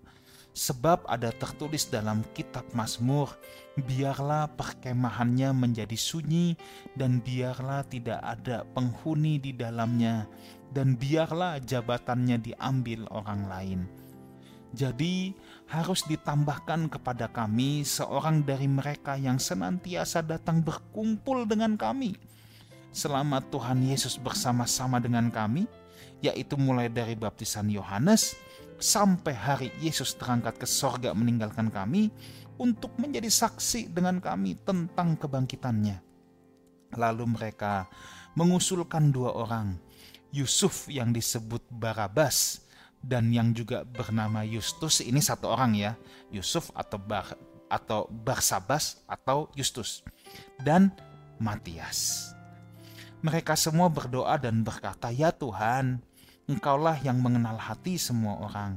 Sebab 0.50 1.08
ada 1.08 1.32
tertulis 1.32 1.88
dalam 1.88 2.20
kitab 2.36 2.68
Mazmur, 2.76 3.32
biarlah 3.80 4.50
perkemahannya 4.60 5.56
menjadi 5.56 5.96
sunyi 5.96 6.58
dan 6.98 7.24
biarlah 7.24 7.86
tidak 7.88 8.20
ada 8.20 8.66
penghuni 8.76 9.40
di 9.40 9.56
dalamnya 9.56 10.28
dan 10.70 10.94
biarlah 10.94 11.58
jabatannya 11.62 12.38
diambil 12.38 13.06
orang 13.10 13.46
lain. 13.50 13.80
Jadi 14.70 15.34
harus 15.66 16.06
ditambahkan 16.06 16.86
kepada 16.86 17.26
kami 17.26 17.82
seorang 17.82 18.46
dari 18.46 18.70
mereka 18.70 19.18
yang 19.18 19.42
senantiasa 19.42 20.22
datang 20.22 20.62
berkumpul 20.62 21.42
dengan 21.42 21.74
kami. 21.74 22.14
Selama 22.94 23.42
Tuhan 23.50 23.82
Yesus 23.82 24.14
bersama-sama 24.14 25.02
dengan 25.02 25.26
kami, 25.30 25.66
yaitu 26.22 26.54
mulai 26.54 26.86
dari 26.86 27.18
baptisan 27.18 27.66
Yohanes, 27.66 28.38
sampai 28.78 29.34
hari 29.34 29.68
Yesus 29.82 30.14
terangkat 30.14 30.58
ke 30.58 30.66
sorga 30.66 31.10
meninggalkan 31.14 31.66
kami 31.70 32.14
untuk 32.58 32.94
menjadi 33.00 33.26
saksi 33.26 33.90
dengan 33.90 34.22
kami 34.22 34.54
tentang 34.62 35.18
kebangkitannya. 35.18 35.98
Lalu 36.94 37.24
mereka 37.26 37.86
mengusulkan 38.34 39.10
dua 39.10 39.34
orang, 39.34 39.78
Yusuf 40.30 40.86
yang 40.86 41.10
disebut 41.10 41.62
Barabas 41.70 42.66
dan 43.02 43.30
yang 43.34 43.50
juga 43.54 43.82
bernama 43.82 44.46
Justus. 44.46 45.02
Ini 45.02 45.18
satu 45.18 45.50
orang 45.50 45.74
ya, 45.74 45.92
Yusuf 46.30 46.70
atau 46.74 46.98
Bar 46.98 47.34
atau 47.70 48.10
Barsabas 48.10 48.98
atau 49.06 49.46
Justus 49.54 50.02
dan 50.62 50.90
Matias. 51.38 52.30
Mereka 53.22 53.54
semua 53.54 53.86
berdoa 53.86 54.34
dan 54.40 54.66
berkata, 54.66 55.12
"Ya 55.12 55.30
Tuhan, 55.30 56.02
Engkaulah 56.50 56.98
yang 57.06 57.22
mengenal 57.22 57.54
hati 57.54 57.94
semua 57.94 58.42
orang. 58.42 58.74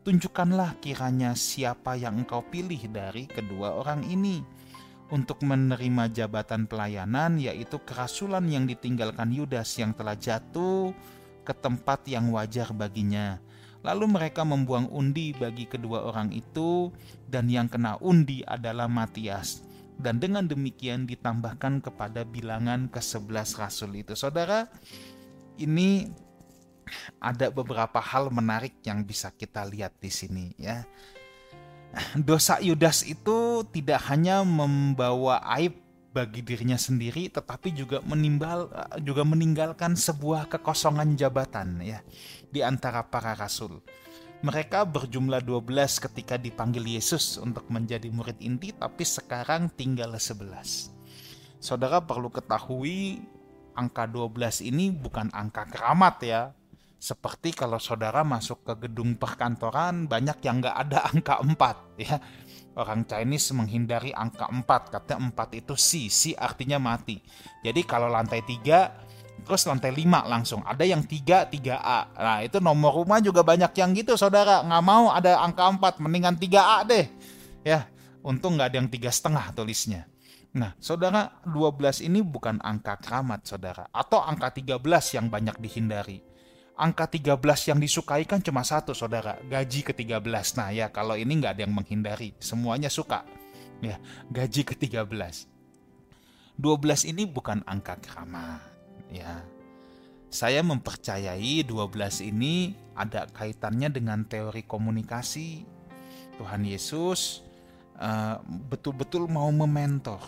Tunjukkanlah 0.00 0.80
kiranya 0.80 1.36
siapa 1.36 1.92
yang 2.00 2.24
engkau 2.24 2.40
pilih 2.40 2.80
dari 2.88 3.28
kedua 3.28 3.76
orang 3.76 4.00
ini 4.08 4.40
untuk 5.12 5.44
menerima 5.44 6.08
jabatan 6.08 6.64
pelayanan 6.64 7.36
yaitu 7.36 7.76
kerasulan 7.84 8.48
yang 8.48 8.64
ditinggalkan 8.64 9.28
Yudas 9.28 9.76
yang 9.76 9.92
telah 9.92 10.16
jatuh 10.16 10.96
ke 11.44 11.52
tempat 11.52 12.08
yang 12.08 12.32
wajar 12.32 12.72
baginya. 12.72 13.36
Lalu 13.84 14.08
mereka 14.08 14.46
membuang 14.46 14.88
undi 14.88 15.36
bagi 15.36 15.68
kedua 15.68 16.08
orang 16.08 16.32
itu 16.32 16.88
dan 17.28 17.50
yang 17.52 17.68
kena 17.68 18.00
undi 18.00 18.40
adalah 18.46 18.88
Matias. 18.88 19.60
Dan 19.98 20.18
dengan 20.18 20.48
demikian 20.48 21.04
ditambahkan 21.04 21.84
kepada 21.84 22.24
bilangan 22.24 22.88
ke-11 22.88 23.48
rasul 23.60 23.92
itu. 24.00 24.16
Saudara, 24.16 24.66
ini 25.60 26.08
ada 27.22 27.50
beberapa 27.52 27.98
hal 27.98 28.30
menarik 28.32 28.80
yang 28.82 29.02
bisa 29.06 29.30
kita 29.34 29.62
lihat 29.66 29.94
di 29.98 30.10
sini 30.10 30.46
ya. 30.58 30.82
Dosa 32.16 32.56
Yudas 32.60 33.04
itu 33.04 33.64
tidak 33.68 34.08
hanya 34.08 34.40
membawa 34.44 35.44
aib 35.60 35.76
bagi 36.12 36.44
dirinya 36.44 36.76
sendiri 36.76 37.32
tetapi 37.32 37.72
juga 37.72 38.04
menimbal 38.04 38.68
juga 39.00 39.24
meninggalkan 39.24 39.96
sebuah 39.96 40.44
kekosongan 40.52 41.16
jabatan 41.16 41.80
ya 41.80 42.04
di 42.52 42.60
antara 42.60 43.04
para 43.04 43.32
rasul. 43.32 43.80
Mereka 44.42 44.84
berjumlah 44.90 45.40
12 45.40 46.02
ketika 46.02 46.34
dipanggil 46.34 46.82
Yesus 46.84 47.38
untuk 47.38 47.64
menjadi 47.70 48.10
murid 48.10 48.42
inti 48.42 48.74
tapi 48.74 49.06
sekarang 49.06 49.70
tinggal 49.72 50.12
11. 50.18 50.92
Saudara 51.62 52.02
perlu 52.02 52.28
ketahui 52.28 53.22
angka 53.78 54.04
12 54.04 54.66
ini 54.66 54.90
bukan 54.90 55.30
angka 55.30 55.70
keramat 55.70 56.16
ya, 56.26 56.42
seperti 57.02 57.50
kalau 57.50 57.82
saudara 57.82 58.22
masuk 58.22 58.62
ke 58.62 58.86
gedung 58.86 59.18
perkantoran 59.18 60.06
banyak 60.06 60.38
yang 60.46 60.62
nggak 60.62 60.76
ada 60.86 60.98
angka 61.10 61.42
4 61.42 61.98
ya. 61.98 62.16
Orang 62.78 63.04
Chinese 63.04 63.52
menghindari 63.52 64.14
angka 64.14 64.46
4, 64.46 64.64
katanya 64.94 65.34
4 65.34 65.60
itu 65.60 65.74
si, 65.74 66.06
si 66.08 66.30
artinya 66.38 66.78
mati. 66.78 67.18
Jadi 67.66 67.82
kalau 67.82 68.06
lantai 68.06 68.46
3 68.46 69.42
terus 69.42 69.66
lantai 69.66 69.90
5 69.90 70.30
langsung. 70.30 70.62
Ada 70.62 70.86
yang 70.86 71.02
3, 71.02 71.50
3A. 71.50 72.00
Nah 72.14 72.38
itu 72.46 72.62
nomor 72.62 72.94
rumah 72.94 73.18
juga 73.18 73.42
banyak 73.42 73.74
yang 73.74 73.90
gitu 73.98 74.14
saudara. 74.14 74.62
Nggak 74.62 74.84
mau 74.86 75.10
ada 75.10 75.42
angka 75.42 75.74
4, 75.98 75.98
mendingan 76.06 76.38
3A 76.38 76.86
deh. 76.86 77.10
Ya, 77.66 77.90
untung 78.22 78.54
nggak 78.54 78.72
ada 78.72 78.76
yang 78.78 78.86
tiga 78.86 79.10
setengah 79.10 79.50
tulisnya. 79.50 80.06
Nah, 80.52 80.76
saudara, 80.76 81.40
12 81.48 82.04
ini 82.04 82.20
bukan 82.20 82.60
angka 82.60 83.00
keramat, 83.00 83.48
saudara. 83.48 83.88
Atau 83.88 84.20
angka 84.20 84.52
13 84.52 85.16
yang 85.16 85.32
banyak 85.32 85.56
dihindari 85.56 86.31
angka 86.82 87.06
13 87.06 87.38
yang 87.70 87.78
disukai 87.78 88.26
kan 88.26 88.42
cuma 88.42 88.66
satu 88.66 88.90
saudara, 88.90 89.38
gaji 89.46 89.86
ke-13. 89.86 90.58
Nah 90.58 90.74
ya 90.74 90.90
kalau 90.90 91.14
ini 91.14 91.38
nggak 91.38 91.54
ada 91.54 91.62
yang 91.62 91.74
menghindari, 91.78 92.34
semuanya 92.42 92.90
suka. 92.90 93.22
Ya, 93.78 94.02
gaji 94.34 94.66
ke-13. 94.66 95.46
12 96.58 97.10
ini 97.14 97.22
bukan 97.30 97.62
angka 97.62 98.02
keramat. 98.02 98.62
Ya, 99.14 99.46
saya 100.32 100.64
mempercayai 100.66 101.62
12 101.62 102.32
ini 102.34 102.74
ada 102.98 103.30
kaitannya 103.30 103.92
dengan 103.92 104.26
teori 104.26 104.66
komunikasi. 104.66 105.62
Tuhan 106.40 106.66
Yesus 106.66 107.44
eh, 108.00 108.36
betul-betul 108.72 109.28
uh, 109.28 109.30
mau 109.30 109.50
mementor 109.52 110.18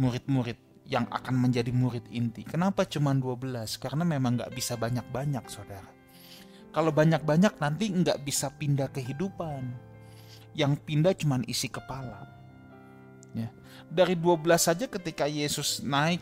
murid-murid 0.00 0.71
yang 0.92 1.08
akan 1.08 1.40
menjadi 1.40 1.72
murid 1.72 2.04
inti. 2.12 2.44
Kenapa 2.44 2.84
cuma 2.84 3.16
12? 3.16 3.80
Karena 3.80 4.04
memang 4.04 4.36
nggak 4.36 4.52
bisa 4.52 4.76
banyak-banyak, 4.76 5.44
saudara. 5.48 5.88
Kalau 6.68 6.92
banyak-banyak 6.92 7.56
nanti 7.56 7.88
nggak 7.88 8.20
bisa 8.20 8.52
pindah 8.52 8.92
kehidupan. 8.92 9.72
Yang 10.52 10.84
pindah 10.84 11.16
cuma 11.16 11.40
isi 11.48 11.72
kepala. 11.72 12.28
Ya. 13.32 13.48
Dari 13.88 14.12
12 14.12 14.44
saja 14.60 14.84
ketika 14.84 15.24
Yesus 15.24 15.80
naik 15.80 16.20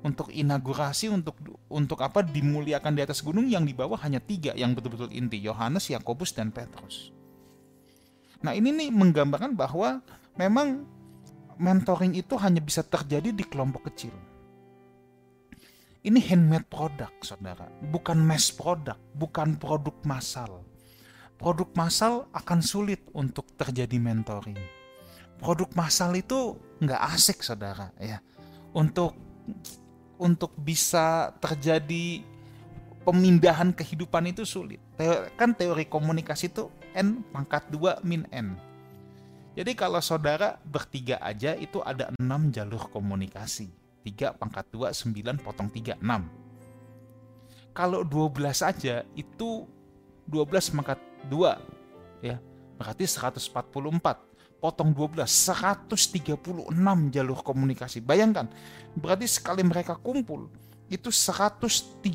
untuk 0.00 0.32
inaugurasi 0.32 1.12
untuk 1.12 1.36
untuk 1.68 2.00
apa 2.00 2.24
dimuliakan 2.24 2.96
di 2.96 3.04
atas 3.04 3.20
gunung 3.20 3.44
yang 3.44 3.68
di 3.68 3.76
bawah 3.76 3.98
hanya 4.00 4.22
tiga 4.22 4.56
yang 4.56 4.72
betul-betul 4.72 5.12
inti 5.12 5.36
Yohanes, 5.36 5.92
Yakobus 5.92 6.32
dan 6.32 6.48
Petrus. 6.48 7.12
Nah 8.40 8.56
ini 8.56 8.72
nih 8.72 8.88
menggambarkan 8.88 9.52
bahwa 9.52 10.00
memang 10.38 10.86
mentoring 11.58 12.14
itu 12.14 12.38
hanya 12.38 12.62
bisa 12.62 12.86
terjadi 12.86 13.34
di 13.34 13.44
kelompok 13.44 13.90
kecil. 13.90 14.14
Ini 15.98 16.22
handmade 16.30 16.70
produk, 16.70 17.10
saudara, 17.20 17.66
bukan 17.90 18.22
mass 18.22 18.54
product, 18.54 19.02
bukan 19.18 19.58
produk 19.58 19.92
massal. 20.06 20.62
Produk 21.36 21.68
massal 21.74 22.30
akan 22.30 22.62
sulit 22.62 23.02
untuk 23.12 23.50
terjadi 23.58 23.98
mentoring. 23.98 24.58
Produk 25.38 25.70
massal 25.74 26.14
itu 26.14 26.58
nggak 26.78 27.02
asik, 27.14 27.42
saudara, 27.42 27.90
ya. 27.98 28.22
Untuk 28.72 29.14
untuk 30.18 30.54
bisa 30.58 31.34
terjadi 31.38 32.22
pemindahan 33.06 33.70
kehidupan 33.74 34.30
itu 34.30 34.42
sulit. 34.46 34.82
kan 35.38 35.54
teori 35.54 35.86
komunikasi 35.86 36.50
itu 36.50 36.70
N 36.94 37.22
pangkat 37.30 37.70
2 37.70 38.02
min 38.02 38.26
N 38.34 38.67
jadi 39.58 39.74
kalau 39.74 39.98
saudara 39.98 40.54
bertiga 40.62 41.18
aja 41.18 41.58
itu 41.58 41.82
ada 41.82 42.14
enam 42.22 42.54
jalur 42.54 42.86
komunikasi. 42.94 43.66
3 44.06 44.38
pangkat 44.38 44.70
2, 44.70 44.94
9 44.94 45.42
potong 45.42 45.66
3, 45.66 45.98
6. 45.98 47.74
Kalau 47.74 48.06
12 48.06 48.62
aja 48.62 49.02
itu 49.18 49.66
12 50.30 50.70
pangkat 50.78 51.02
2 51.26 51.58
ya. 52.22 52.38
Berarti 52.78 53.10
144 53.10 54.62
potong 54.62 54.94
12 54.94 55.26
136 55.26 56.38
jalur 57.10 57.38
komunikasi. 57.42 57.98
Bayangkan, 57.98 58.46
berarti 58.94 59.26
sekali 59.26 59.66
mereka 59.66 59.98
kumpul 59.98 60.54
itu 60.86 61.10
136 61.10 62.06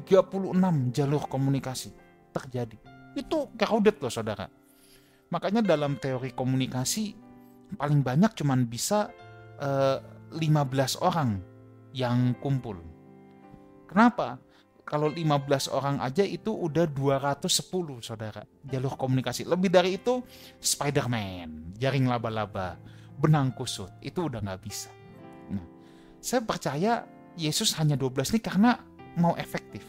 jalur 0.96 1.24
komunikasi 1.28 1.92
terjadi. 2.32 2.80
Itu 3.20 3.52
crowded 3.60 4.00
loh 4.00 4.08
saudara. 4.08 4.48
Makanya 5.28 5.66
dalam 5.66 5.98
teori 5.98 6.32
komunikasi 6.32 7.23
paling 7.76 8.02
banyak 8.06 8.32
cuman 8.38 8.66
bisa 8.70 9.10
uh, 9.62 9.98
eh, 10.00 10.40
15 10.40 11.06
orang 11.06 11.38
yang 11.94 12.34
kumpul. 12.42 12.82
Kenapa? 13.86 14.42
Kalau 14.84 15.08
15 15.08 15.72
orang 15.72 16.02
aja 16.04 16.28
itu 16.28 16.52
udah 16.52 16.90
210 16.90 18.04
saudara 18.04 18.44
jalur 18.68 19.00
komunikasi. 19.00 19.48
Lebih 19.48 19.72
dari 19.72 19.96
itu 19.96 20.20
Spider-Man, 20.60 21.78
jaring 21.80 22.10
laba-laba, 22.10 22.76
benang 23.16 23.56
kusut, 23.56 23.94
itu 24.04 24.28
udah 24.28 24.44
nggak 24.44 24.62
bisa. 24.66 24.92
Nah, 25.48 25.64
saya 26.20 26.44
percaya 26.44 27.08
Yesus 27.40 27.72
hanya 27.80 27.96
12 27.96 28.36
ini 28.36 28.42
karena 28.44 28.76
mau 29.16 29.38
efektif. 29.40 29.86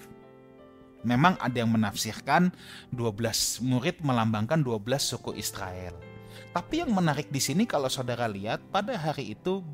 Memang 1.04 1.36
ada 1.42 1.56
yang 1.60 1.68
menafsirkan 1.68 2.54
12 2.94 3.60
murid 3.60 4.00
melambangkan 4.00 4.62
12 4.64 4.78
suku 5.04 5.36
Israel 5.36 6.13
tapi 6.52 6.82
yang 6.84 6.90
menarik 6.94 7.28
di 7.28 7.40
sini 7.42 7.66
kalau 7.66 7.90
saudara 7.90 8.30
lihat 8.30 8.62
pada 8.70 8.94
hari 8.94 9.34
itu 9.34 9.64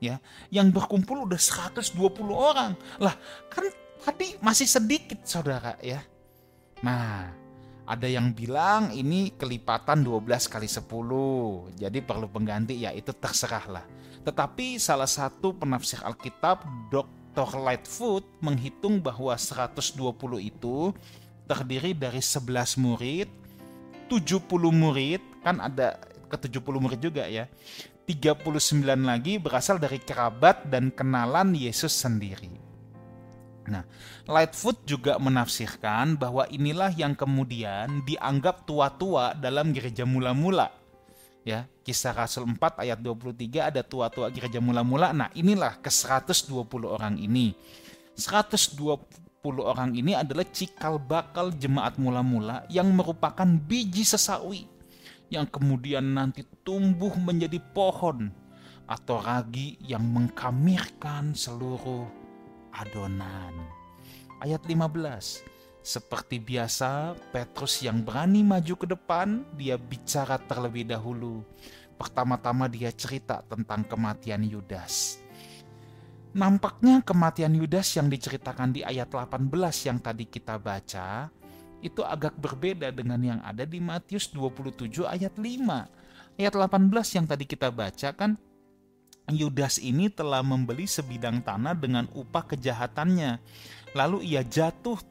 ya 0.00 0.20
yang 0.52 0.68
berkumpul 0.70 1.24
udah 1.24 1.40
120 1.40 1.96
orang. 2.32 2.76
Lah, 3.00 3.16
kan 3.48 3.66
tadi 4.04 4.36
masih 4.44 4.68
sedikit 4.68 5.24
saudara 5.24 5.76
ya. 5.80 6.04
Nah, 6.84 7.32
ada 7.86 8.08
yang 8.10 8.34
bilang 8.34 8.90
ini 8.92 9.32
kelipatan 9.38 10.02
12 10.02 10.50
kali 10.50 10.68
10. 10.68 11.78
Jadi 11.78 11.98
perlu 12.02 12.26
pengganti 12.28 12.82
ya 12.82 12.90
itu 12.92 13.14
terserah 13.14 13.66
lah. 13.80 13.84
Tetapi 14.26 14.76
salah 14.82 15.06
satu 15.06 15.54
penafsir 15.54 16.02
Alkitab 16.02 16.66
Dr. 16.90 17.48
Lightfoot 17.62 18.26
menghitung 18.42 18.98
bahwa 18.98 19.30
120 19.38 19.94
itu 20.42 20.90
terdiri 21.46 21.94
dari 21.94 22.18
11 22.18 22.74
murid, 22.74 23.30
70 24.10 24.50
murid, 24.74 25.22
kan 25.46 25.62
ada 25.62 25.94
ke 26.26 26.34
70 26.34 26.82
murid 26.82 26.98
juga 26.98 27.22
ya. 27.30 27.46
39 28.10 28.82
lagi 29.06 29.38
berasal 29.38 29.78
dari 29.78 30.02
kerabat 30.02 30.66
dan 30.66 30.90
kenalan 30.90 31.54
Yesus 31.54 31.94
sendiri. 31.94 32.50
Nah, 33.66 33.82
Lightfoot 34.30 34.86
juga 34.86 35.18
menafsirkan 35.18 36.14
bahwa 36.14 36.46
inilah 36.50 36.90
yang 36.94 37.18
kemudian 37.18 38.02
dianggap 38.06 38.66
tua-tua 38.66 39.34
dalam 39.34 39.74
gereja 39.74 40.06
mula-mula. 40.06 40.70
Ya, 41.46 41.66
kisah 41.82 42.14
Rasul 42.14 42.46
4 42.46 42.82
ayat 42.82 42.98
23 42.98 43.70
ada 43.70 43.82
tua-tua 43.82 44.30
gereja 44.30 44.58
mula-mula. 44.62 45.10
Nah, 45.14 45.30
inilah 45.34 45.78
ke 45.82 45.90
120 45.90 46.46
orang 46.90 47.18
ini. 47.18 47.54
120 48.14 48.86
orang 49.62 49.94
ini 49.94 50.14
adalah 50.14 50.46
cikal 50.46 51.02
bakal 51.02 51.50
jemaat 51.54 51.98
mula-mula 51.98 52.66
yang 52.70 52.86
merupakan 52.90 53.46
biji 53.46 54.06
sesawi 54.06 54.75
yang 55.30 55.46
kemudian 55.50 56.14
nanti 56.14 56.46
tumbuh 56.62 57.12
menjadi 57.18 57.58
pohon 57.74 58.30
atau 58.86 59.18
ragi 59.18 59.74
yang 59.82 60.06
mengkamirkan 60.06 61.34
seluruh 61.34 62.06
adonan. 62.70 63.54
Ayat 64.38 64.62
15. 64.68 65.42
Seperti 65.86 66.42
biasa, 66.42 67.14
Petrus 67.30 67.78
yang 67.78 68.02
berani 68.02 68.42
maju 68.42 68.74
ke 68.74 68.86
depan, 68.90 69.46
dia 69.54 69.78
bicara 69.78 70.34
terlebih 70.34 70.82
dahulu. 70.82 71.46
Pertama-tama 71.94 72.66
dia 72.66 72.90
cerita 72.90 73.40
tentang 73.46 73.86
kematian 73.86 74.42
Yudas. 74.42 75.22
Nampaknya 76.36 77.00
kematian 77.00 77.54
Yudas 77.56 77.96
yang 77.96 78.12
diceritakan 78.12 78.74
di 78.74 78.84
ayat 78.84 79.08
18 79.08 79.48
yang 79.88 79.98
tadi 80.02 80.28
kita 80.28 80.60
baca 80.60 81.32
itu 81.86 82.02
agak 82.02 82.34
berbeda 82.34 82.90
dengan 82.90 83.22
yang 83.22 83.40
ada 83.46 83.62
di 83.62 83.78
Matius 83.78 84.28
27 84.34 85.06
ayat 85.06 85.38
5. 85.38 86.36
Ayat 86.36 86.52
18 86.52 87.16
yang 87.16 87.26
tadi 87.30 87.44
kita 87.46 87.70
baca 87.70 88.10
kan 88.12 88.34
Yudas 89.26 89.82
ini 89.82 90.06
telah 90.06 90.38
membeli 90.42 90.86
sebidang 90.86 91.42
tanah 91.42 91.74
dengan 91.74 92.06
upah 92.14 92.46
kejahatannya. 92.46 93.42
Lalu 93.94 94.22
ia 94.22 94.46
jatuh 94.46 95.02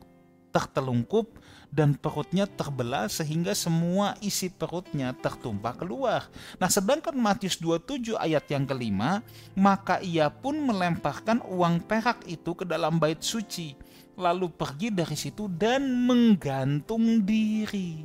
tertelungkup 0.55 1.35
dan 1.67 1.99
perutnya 1.99 2.47
terbelah 2.47 3.11
sehingga 3.11 3.51
semua 3.51 4.15
isi 4.23 4.47
perutnya 4.47 5.11
tertumpah 5.11 5.75
keluar. 5.75 6.31
Nah 6.55 6.71
sedangkan 6.71 7.11
Matius 7.11 7.59
27 7.59 8.15
ayat 8.15 8.47
yang 8.47 8.63
kelima, 8.63 9.19
maka 9.51 9.99
ia 9.99 10.31
pun 10.31 10.55
melemparkan 10.63 11.43
uang 11.43 11.83
perak 11.83 12.23
itu 12.23 12.55
ke 12.55 12.63
dalam 12.63 12.95
bait 12.95 13.19
suci 13.19 13.75
lalu 14.15 14.51
pergi 14.51 14.91
dari 14.91 15.15
situ 15.15 15.51
dan 15.51 16.07
menggantung 16.07 17.23
diri. 17.23 18.03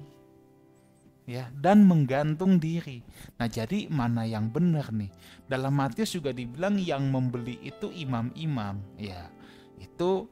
Ya, 1.31 1.47
dan 1.55 1.87
menggantung 1.87 2.59
diri. 2.59 3.07
Nah, 3.39 3.47
jadi 3.47 3.87
mana 3.87 4.27
yang 4.27 4.51
benar 4.51 4.91
nih? 4.91 5.15
Dalam 5.47 5.79
Matius 5.79 6.19
juga 6.19 6.35
dibilang 6.35 6.75
yang 6.75 7.07
membeli 7.07 7.55
itu 7.63 7.87
imam-imam. 7.95 8.83
Ya, 8.99 9.31
itu 9.79 10.27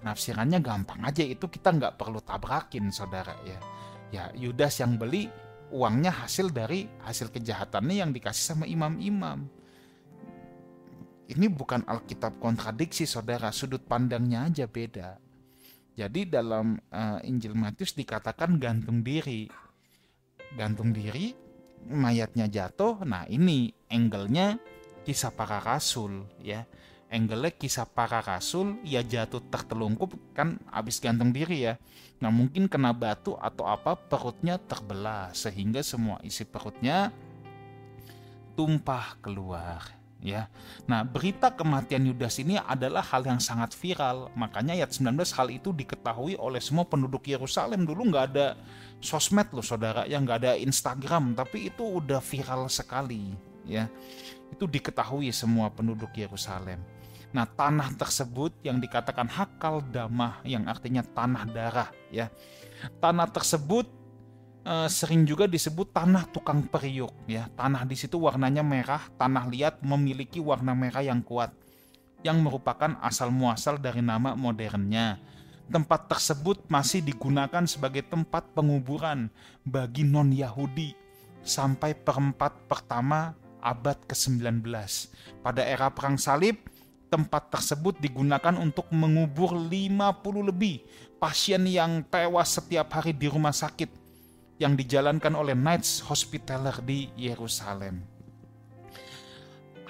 penafsirannya 0.00 0.64
gampang 0.64 1.04
aja. 1.04 1.20
Itu 1.20 1.52
kita 1.52 1.76
nggak 1.76 2.00
perlu 2.00 2.24
tabrakin, 2.24 2.88
saudara 2.88 3.36
ya. 3.44 3.58
Ya, 4.08 4.24
Yudas 4.32 4.80
yang 4.80 4.96
beli 4.96 5.28
uangnya 5.74 6.24
hasil 6.24 6.54
dari 6.54 6.88
hasil 7.04 7.28
kejahatannya 7.28 8.00
yang 8.00 8.10
dikasih 8.14 8.54
sama 8.54 8.64
imam-imam 8.64 9.44
ini 11.34 11.50
bukan 11.50 11.82
Alkitab 11.82 12.38
kontradiksi 12.38 13.04
saudara, 13.04 13.50
sudut 13.50 13.82
pandangnya 13.82 14.46
aja 14.46 14.66
beda. 14.70 15.18
Jadi 15.94 16.26
dalam 16.26 16.78
uh, 16.90 17.18
Injil 17.22 17.54
Matius 17.54 17.94
dikatakan 17.94 18.58
gantung 18.58 19.02
diri. 19.02 19.46
Gantung 20.54 20.94
diri, 20.94 21.34
mayatnya 21.90 22.46
jatuh. 22.46 23.02
Nah, 23.02 23.26
ini 23.26 23.70
angle-nya 23.90 24.58
kisah 25.02 25.34
para 25.34 25.58
rasul 25.58 26.26
ya. 26.42 26.66
Angle 27.14 27.54
kisah 27.54 27.86
para 27.86 28.18
rasul, 28.18 28.82
ia 28.82 28.98
jatuh 28.98 29.38
tertelungkup 29.46 30.18
kan 30.34 30.58
habis 30.66 30.98
gantung 30.98 31.30
diri 31.30 31.70
ya. 31.70 31.78
Nah 32.18 32.34
mungkin 32.34 32.66
kena 32.66 32.90
batu 32.90 33.38
atau 33.38 33.70
apa 33.70 33.94
perutnya 33.94 34.58
terbelah 34.58 35.30
sehingga 35.30 35.84
semua 35.86 36.18
isi 36.26 36.42
perutnya 36.42 37.14
tumpah 38.58 39.14
keluar 39.22 40.03
ya. 40.24 40.48
Nah, 40.88 41.04
berita 41.04 41.52
kematian 41.52 42.08
Yudas 42.08 42.40
ini 42.40 42.56
adalah 42.56 43.04
hal 43.04 43.28
yang 43.28 43.36
sangat 43.36 43.76
viral. 43.76 44.32
Makanya 44.32 44.72
ayat 44.72 44.96
19 44.96 45.12
hal 45.36 45.52
itu 45.52 45.70
diketahui 45.76 46.40
oleh 46.40 46.64
semua 46.64 46.88
penduduk 46.88 47.28
Yerusalem. 47.28 47.84
Dulu 47.84 48.08
nggak 48.08 48.26
ada 48.32 48.56
sosmed 49.04 49.52
loh 49.52 49.62
saudara, 49.62 50.08
yang 50.08 50.24
nggak 50.24 50.38
ada 50.40 50.52
Instagram, 50.56 51.36
tapi 51.36 51.68
itu 51.68 51.84
udah 51.84 52.24
viral 52.24 52.72
sekali 52.72 53.36
ya. 53.68 53.84
Itu 54.48 54.64
diketahui 54.64 55.28
semua 55.28 55.68
penduduk 55.68 56.08
Yerusalem. 56.16 56.80
Nah, 57.34 57.44
tanah 57.44 57.92
tersebut 57.98 58.54
yang 58.64 58.78
dikatakan 58.78 59.26
Hakal 59.26 59.84
Damah 59.92 60.40
yang 60.46 60.64
artinya 60.70 61.02
tanah 61.02 61.44
darah 61.50 61.90
ya. 62.08 62.30
Tanah 63.02 63.26
tersebut 63.28 64.03
uh, 64.64 64.88
sering 64.88 65.28
juga 65.28 65.44
disebut 65.44 65.92
tanah 65.92 66.26
tukang 66.32 66.64
periuk 66.66 67.12
ya. 67.28 67.46
Tanah 67.54 67.84
di 67.86 67.94
situ 67.94 68.18
warnanya 68.18 68.64
merah, 68.64 69.04
tanah 69.20 69.46
liat 69.48 69.84
memiliki 69.84 70.40
warna 70.40 70.72
merah 70.72 71.04
yang 71.04 71.20
kuat 71.20 71.52
yang 72.24 72.40
merupakan 72.40 72.96
asal 73.04 73.28
muasal 73.28 73.76
dari 73.76 74.00
nama 74.00 74.32
modernnya. 74.32 75.20
Tempat 75.68 76.08
tersebut 76.08 76.64
masih 76.72 77.04
digunakan 77.04 77.64
sebagai 77.68 78.04
tempat 78.04 78.48
penguburan 78.56 79.28
bagi 79.64 80.04
non-Yahudi 80.04 80.96
sampai 81.44 81.92
perempat 81.92 82.64
pertama 82.68 83.36
abad 83.60 83.96
ke-19. 84.08 84.64
Pada 85.40 85.62
era 85.64 85.88
Perang 85.92 86.16
Salib, 86.20 86.68
tempat 87.08 87.52
tersebut 87.52 87.96
digunakan 88.00 88.56
untuk 88.56 88.88
mengubur 88.92 89.56
50 89.56 90.48
lebih 90.52 90.84
pasien 91.16 91.64
yang 91.64 92.04
tewas 92.08 92.56
setiap 92.56 92.88
hari 93.00 93.16
di 93.16 93.28
rumah 93.28 93.52
sakit 93.52 94.03
yang 94.58 94.78
dijalankan 94.78 95.34
oleh 95.34 95.58
Knights 95.58 96.04
Hospitaller 96.06 96.78
di 96.82 97.10
Yerusalem. 97.18 98.14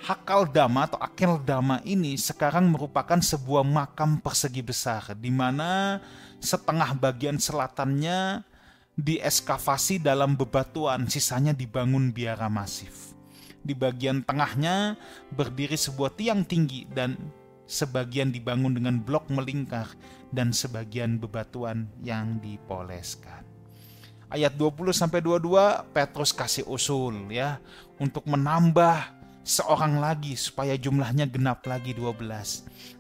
Hakal 0.05 0.53
Dama 0.53 0.85
atau 0.85 1.01
Akel 1.01 1.41
Dama 1.41 1.81
ini 1.81 2.21
sekarang 2.21 2.69
merupakan 2.69 3.17
sebuah 3.17 3.65
makam 3.65 4.21
persegi 4.21 4.61
besar 4.61 5.17
di 5.17 5.33
mana 5.33 5.97
setengah 6.45 6.93
bagian 6.93 7.41
selatannya 7.41 8.45
dieskavasi 9.01 10.05
dalam 10.05 10.37
bebatuan, 10.37 11.09
sisanya 11.09 11.57
dibangun 11.57 12.13
biara 12.13 12.53
masif. 12.53 13.17
Di 13.65 13.73
bagian 13.73 14.21
tengahnya 14.21 15.01
berdiri 15.33 15.75
sebuah 15.75 16.13
tiang 16.21 16.45
tinggi 16.45 16.85
dan 16.93 17.17
sebagian 17.65 18.29
dibangun 18.29 18.77
dengan 18.77 19.01
blok 19.01 19.33
melingkar 19.33 19.89
dan 20.37 20.53
sebagian 20.53 21.17
bebatuan 21.17 21.89
yang 22.05 22.45
dipoleskan. 22.45 23.54
Ayat 24.33 24.57
20 24.57 24.91
sampai 24.91 25.21
22 25.21 25.95
Petrus 25.95 26.33
kasih 26.33 26.65
usul 26.67 27.29
ya 27.31 27.61
untuk 28.01 28.25
menambah 28.27 29.15
seorang 29.45 30.01
lagi 30.01 30.35
supaya 30.35 30.75
jumlahnya 30.75 31.29
genap 31.29 31.63
lagi 31.69 31.93
12. 31.93 32.17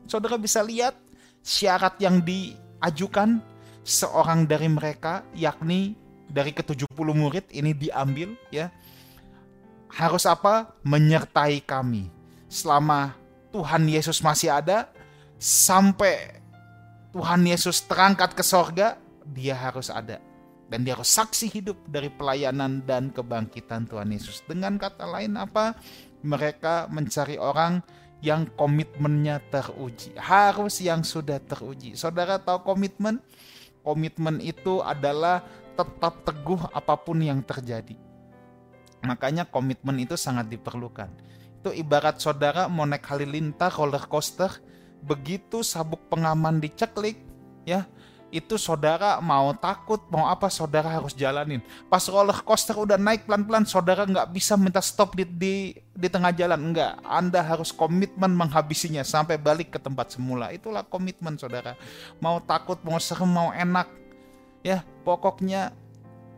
Saudara 0.07 0.37
bisa 0.37 0.61
lihat 0.61 0.95
syarat 1.41 1.97
yang 1.99 2.21
diajukan 2.21 3.41
seorang 3.85 4.45
dari 4.45 4.69
mereka 4.69 5.25
yakni 5.33 5.97
dari 6.29 6.53
ke-70 6.53 7.09
murid 7.13 7.49
ini 7.53 7.73
diambil 7.77 8.37
ya 8.53 8.73
harus 9.95 10.27
apa? 10.27 10.75
Menyertai 10.83 11.63
kami. 11.63 12.11
Selama 12.51 13.15
Tuhan 13.55 13.87
Yesus 13.87 14.19
masih 14.19 14.51
ada, 14.51 14.91
sampai 15.39 16.43
Tuhan 17.15 17.47
Yesus 17.47 17.87
terangkat 17.87 18.35
ke 18.35 18.43
sorga, 18.43 18.99
dia 19.23 19.55
harus 19.55 19.89
ada. 19.89 20.19
Dan 20.75 20.83
dia 20.83 20.99
harus 20.99 21.15
saksi 21.15 21.55
hidup 21.55 21.79
dari 21.87 22.11
pelayanan 22.11 22.83
dan 22.83 23.15
kebangkitan 23.15 23.87
Tuhan 23.87 24.11
Yesus. 24.11 24.43
Dengan 24.43 24.75
kata 24.75 25.07
lain 25.07 25.39
apa? 25.39 25.79
Mereka 26.27 26.91
mencari 26.91 27.39
orang 27.39 27.79
yang 28.19 28.51
komitmennya 28.59 29.39
teruji. 29.55 30.19
Harus 30.19 30.83
yang 30.83 31.07
sudah 31.07 31.39
teruji. 31.39 31.95
Saudara 31.95 32.43
tahu 32.43 32.75
komitmen? 32.75 33.23
Komitmen 33.87 34.43
itu 34.43 34.83
adalah 34.83 35.47
tetap 35.79 36.27
teguh 36.27 36.75
apa 36.75 36.99
pun 36.99 37.23
yang 37.23 37.43
terjadi 37.43 37.95
Makanya 39.05 39.45
komitmen 39.47 40.01
itu 40.01 40.17
sangat 40.17 40.49
diperlukan. 40.49 41.13
Itu 41.61 41.71
ibarat 41.71 42.19
saudara 42.19 42.67
mau 42.73 42.89
naik 42.89 43.05
halilintar 43.05 43.73
roller 43.77 44.09
coaster, 44.09 44.49
begitu 45.05 45.61
sabuk 45.61 46.09
pengaman 46.09 46.59
diceklik, 46.59 47.21
ya 47.69 47.85
itu 48.35 48.59
saudara 48.59 49.23
mau 49.23 49.55
takut 49.55 50.03
mau 50.11 50.27
apa 50.27 50.51
saudara 50.51 50.91
harus 50.91 51.15
jalanin. 51.15 51.63
Pas 51.87 52.03
roller 52.11 52.35
coaster 52.43 52.75
udah 52.75 52.99
naik 52.99 53.31
pelan-pelan, 53.31 53.63
saudara 53.63 54.03
nggak 54.03 54.35
bisa 54.35 54.59
minta 54.59 54.83
stop 54.83 55.15
di, 55.15 55.23
di 55.23 55.55
di 55.95 56.09
tengah 56.11 56.35
jalan, 56.35 56.59
enggak. 56.75 56.99
Anda 57.07 57.47
harus 57.47 57.71
komitmen 57.71 58.35
menghabisinya 58.35 59.07
sampai 59.07 59.39
balik 59.39 59.71
ke 59.71 59.79
tempat 59.79 60.19
semula. 60.19 60.51
Itulah 60.51 60.83
komitmen 60.83 61.39
saudara. 61.39 61.79
Mau 62.19 62.43
takut, 62.43 62.83
mau 62.83 62.99
serem, 62.99 63.31
mau 63.31 63.55
enak, 63.55 63.87
ya 64.67 64.83
pokoknya 65.07 65.71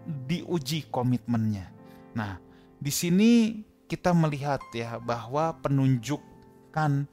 diuji 0.05 0.93
komitmennya. 0.93 1.73
Nah, 2.13 2.37
di 2.77 2.93
sini 2.93 3.65
kita 3.89 4.13
melihat 4.13 4.61
ya 4.77 5.01
bahwa 5.01 5.57
penunjukan 5.65 7.09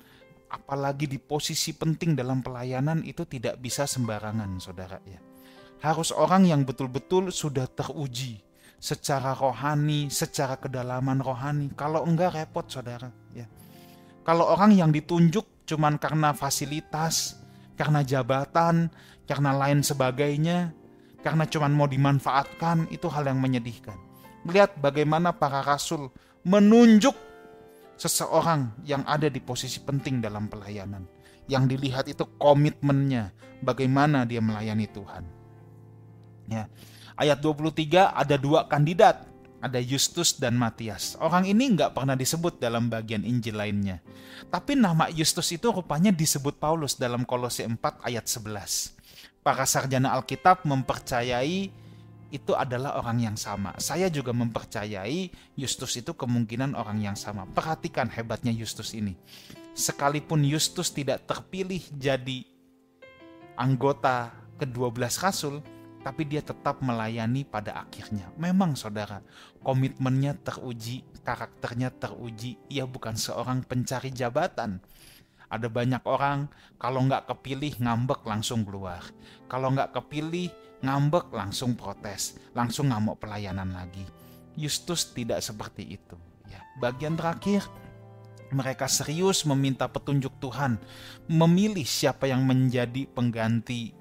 apalagi 0.53 1.09
di 1.09 1.17
posisi 1.17 1.73
penting 1.73 2.13
dalam 2.13 2.45
pelayanan 2.45 3.01
itu 3.01 3.25
tidak 3.25 3.57
bisa 3.57 3.89
sembarangan 3.89 4.61
saudara 4.61 5.01
ya. 5.09 5.17
Harus 5.81 6.13
orang 6.13 6.45
yang 6.45 6.61
betul-betul 6.63 7.33
sudah 7.33 7.65
teruji 7.65 8.39
secara 8.77 9.33
rohani, 9.33 10.13
secara 10.13 10.55
kedalaman 10.61 11.19
rohani. 11.19 11.73
Kalau 11.73 12.05
enggak 12.05 12.37
repot 12.37 12.69
saudara 12.69 13.09
ya. 13.33 13.49
Kalau 14.23 14.47
orang 14.47 14.71
yang 14.77 14.93
ditunjuk 14.93 15.65
cuman 15.67 15.97
karena 15.99 16.31
fasilitas, 16.31 17.41
karena 17.75 18.05
jabatan, 18.05 18.87
karena 19.27 19.51
lain 19.51 19.83
sebagainya, 19.83 20.71
karena 21.25 21.43
cuman 21.49 21.73
mau 21.75 21.89
dimanfaatkan, 21.89 22.87
itu 22.93 23.09
hal 23.11 23.27
yang 23.27 23.43
menyedihkan. 23.43 23.97
Melihat 24.47 24.75
bagaimana 24.79 25.35
para 25.35 25.59
rasul 25.63 26.11
menunjuk 26.47 27.15
seseorang 28.03 28.75
yang 28.83 29.07
ada 29.07 29.31
di 29.31 29.39
posisi 29.39 29.79
penting 29.79 30.19
dalam 30.19 30.51
pelayanan. 30.51 31.07
Yang 31.47 31.75
dilihat 31.75 32.05
itu 32.11 32.27
komitmennya, 32.35 33.31
bagaimana 33.63 34.27
dia 34.27 34.43
melayani 34.43 34.91
Tuhan. 34.91 35.23
Ya. 36.51 36.67
Ayat 37.15 37.39
23 37.39 38.11
ada 38.11 38.35
dua 38.35 38.67
kandidat, 38.67 39.23
ada 39.63 39.79
Justus 39.79 40.35
dan 40.35 40.59
Matias. 40.59 41.15
Orang 41.23 41.47
ini 41.47 41.71
nggak 41.71 41.95
pernah 41.95 42.19
disebut 42.19 42.59
dalam 42.59 42.91
bagian 42.91 43.23
Injil 43.23 43.55
lainnya. 43.55 44.03
Tapi 44.51 44.75
nama 44.75 45.07
Justus 45.07 45.55
itu 45.55 45.71
rupanya 45.71 46.11
disebut 46.11 46.59
Paulus 46.59 46.99
dalam 46.99 47.23
Kolose 47.23 47.63
4 47.63 47.79
ayat 48.03 48.27
11. 48.27 48.99
Para 49.39 49.63
sarjana 49.63 50.11
Alkitab 50.19 50.67
mempercayai 50.67 51.82
itu 52.33 52.57
adalah 52.57 52.97
orang 52.97 53.21
yang 53.21 53.37
sama. 53.37 53.77
Saya 53.77 54.09
juga 54.09 54.33
mempercayai 54.33 55.29
Justus 55.53 56.01
itu 56.01 56.17
kemungkinan 56.17 56.73
orang 56.73 56.97
yang 56.97 57.13
sama. 57.13 57.45
Perhatikan 57.45 58.09
hebatnya 58.09 58.49
Justus 58.49 58.97
ini. 58.97 59.13
Sekalipun 59.77 60.41
Justus 60.41 60.89
tidak 60.89 61.29
terpilih 61.29 61.85
jadi 61.93 62.41
anggota 63.53 64.33
ke-12 64.57 65.13
rasul, 65.21 65.61
tapi 66.01 66.25
dia 66.25 66.41
tetap 66.41 66.81
melayani 66.81 67.45
pada 67.45 67.85
akhirnya. 67.85 68.33
Memang 68.41 68.73
saudara, 68.73 69.21
komitmennya 69.61 70.33
teruji, 70.41 71.05
karakternya 71.21 71.93
teruji. 71.93 72.57
Ia 72.73 72.89
bukan 72.89 73.13
seorang 73.13 73.61
pencari 73.61 74.09
jabatan. 74.09 74.81
Ada 75.53 75.69
banyak 75.69 76.01
orang 76.09 76.49
kalau 76.81 77.05
nggak 77.05 77.29
kepilih 77.29 77.77
ngambek 77.77 78.25
langsung 78.25 78.65
keluar. 78.65 79.05
Kalau 79.45 79.69
nggak 79.69 79.93
kepilih 79.93 80.49
ngambek 80.83 81.31
langsung 81.31 81.79
protes, 81.79 82.35
langsung 82.51 82.91
ngamuk 82.91 83.23
pelayanan 83.23 83.71
lagi. 83.71 84.03
Justus 84.53 85.15
tidak 85.15 85.39
seperti 85.41 85.97
itu. 85.97 86.19
Ya, 86.51 86.61
bagian 86.77 87.15
terakhir 87.17 87.65
mereka 88.53 88.85
serius 88.85 89.47
meminta 89.49 89.89
petunjuk 89.89 90.37
Tuhan, 90.37 90.77
memilih 91.25 91.83
siapa 91.83 92.29
yang 92.29 92.45
menjadi 92.45 93.09
pengganti 93.09 93.95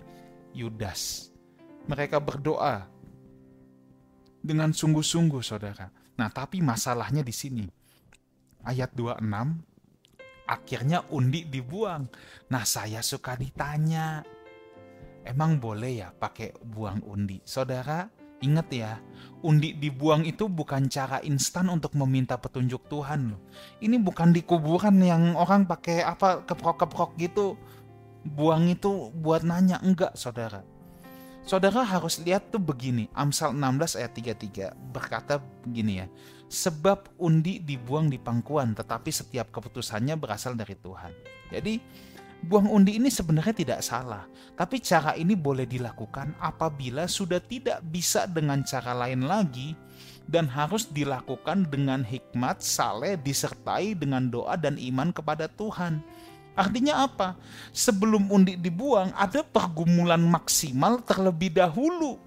Yudas. 0.53 1.33
Mereka 1.89 2.21
berdoa 2.21 2.87
dengan 4.45 4.77
sungguh-sungguh, 4.77 5.41
saudara. 5.41 5.89
Nah, 6.21 6.29
tapi 6.29 6.61
masalahnya 6.61 7.25
di 7.25 7.33
sini. 7.33 7.65
Ayat 8.63 8.95
26, 8.95 9.25
akhirnya 10.47 11.03
undi 11.11 11.49
dibuang. 11.49 12.07
Nah, 12.53 12.63
saya 12.63 13.01
suka 13.03 13.35
ditanya, 13.35 14.23
Emang 15.23 15.63
boleh 15.63 16.03
ya 16.03 16.09
pakai 16.11 16.55
buang 16.63 17.03
undi? 17.07 17.39
Saudara, 17.47 18.11
Ingat 18.43 18.75
ya, 18.75 18.99
undi 19.47 19.71
dibuang 19.71 20.27
itu 20.27 20.51
bukan 20.51 20.91
cara 20.91 21.23
instan 21.23 21.71
untuk 21.71 21.95
meminta 21.95 22.35
petunjuk 22.35 22.91
Tuhan 22.91 23.31
loh. 23.31 23.41
Ini 23.79 24.03
bukan 24.03 24.35
di 24.35 24.43
kuburan 24.43 24.99
yang 24.99 25.39
orang 25.39 25.63
pakai 25.63 26.03
apa 26.03 26.43
keprok-keprok 26.43 27.15
gitu. 27.23 27.55
Buang 28.27 28.67
itu 28.67 29.15
buat 29.15 29.47
nanya 29.47 29.79
enggak, 29.79 30.19
Saudara. 30.19 30.67
Saudara 31.47 31.87
harus 31.87 32.19
lihat 32.23 32.51
tuh 32.51 32.59
begini, 32.59 33.07
Amsal 33.15 33.55
16 33.55 33.99
ayat 33.99 34.13
33 34.15 34.75
berkata 34.91 35.39
begini 35.63 36.03
ya. 36.03 36.07
Sebab 36.51 37.15
undi 37.23 37.63
dibuang 37.63 38.11
di 38.11 38.19
pangkuan, 38.19 38.75
tetapi 38.75 39.11
setiap 39.15 39.55
keputusannya 39.55 40.19
berasal 40.19 40.59
dari 40.59 40.75
Tuhan. 40.75 41.15
Jadi 41.51 41.79
buang 42.43 42.67
undi 42.67 42.99
ini 42.99 43.07
sebenarnya 43.07 43.55
tidak 43.55 43.81
salah, 43.87 44.27
tapi 44.59 44.83
cara 44.83 45.15
ini 45.15 45.39
boleh 45.39 45.65
dilakukan 45.67 46.35
apabila 46.43 47.07
sudah 47.07 47.39
tidak 47.39 47.79
bisa 47.87 48.27
dengan 48.27 48.67
cara 48.67 48.93
lain 48.95 49.25
lagi 49.27 49.79
dan 50.27 50.51
harus 50.51 50.91
dilakukan 50.91 51.71
dengan 51.71 52.03
hikmat, 52.03 52.59
saleh, 52.63 53.19
disertai 53.19 53.95
dengan 53.95 54.27
doa 54.31 54.59
dan 54.59 54.75
iman 54.79 55.15
kepada 55.15 55.47
Tuhan. 55.51 56.03
Artinya 56.53 57.09
apa? 57.09 57.39
Sebelum 57.73 58.29
undi 58.29 58.61
dibuang, 58.61 59.15
ada 59.17 59.41
pergumulan 59.41 60.21
maksimal 60.21 61.01
terlebih 61.01 61.49
dahulu. 61.49 62.21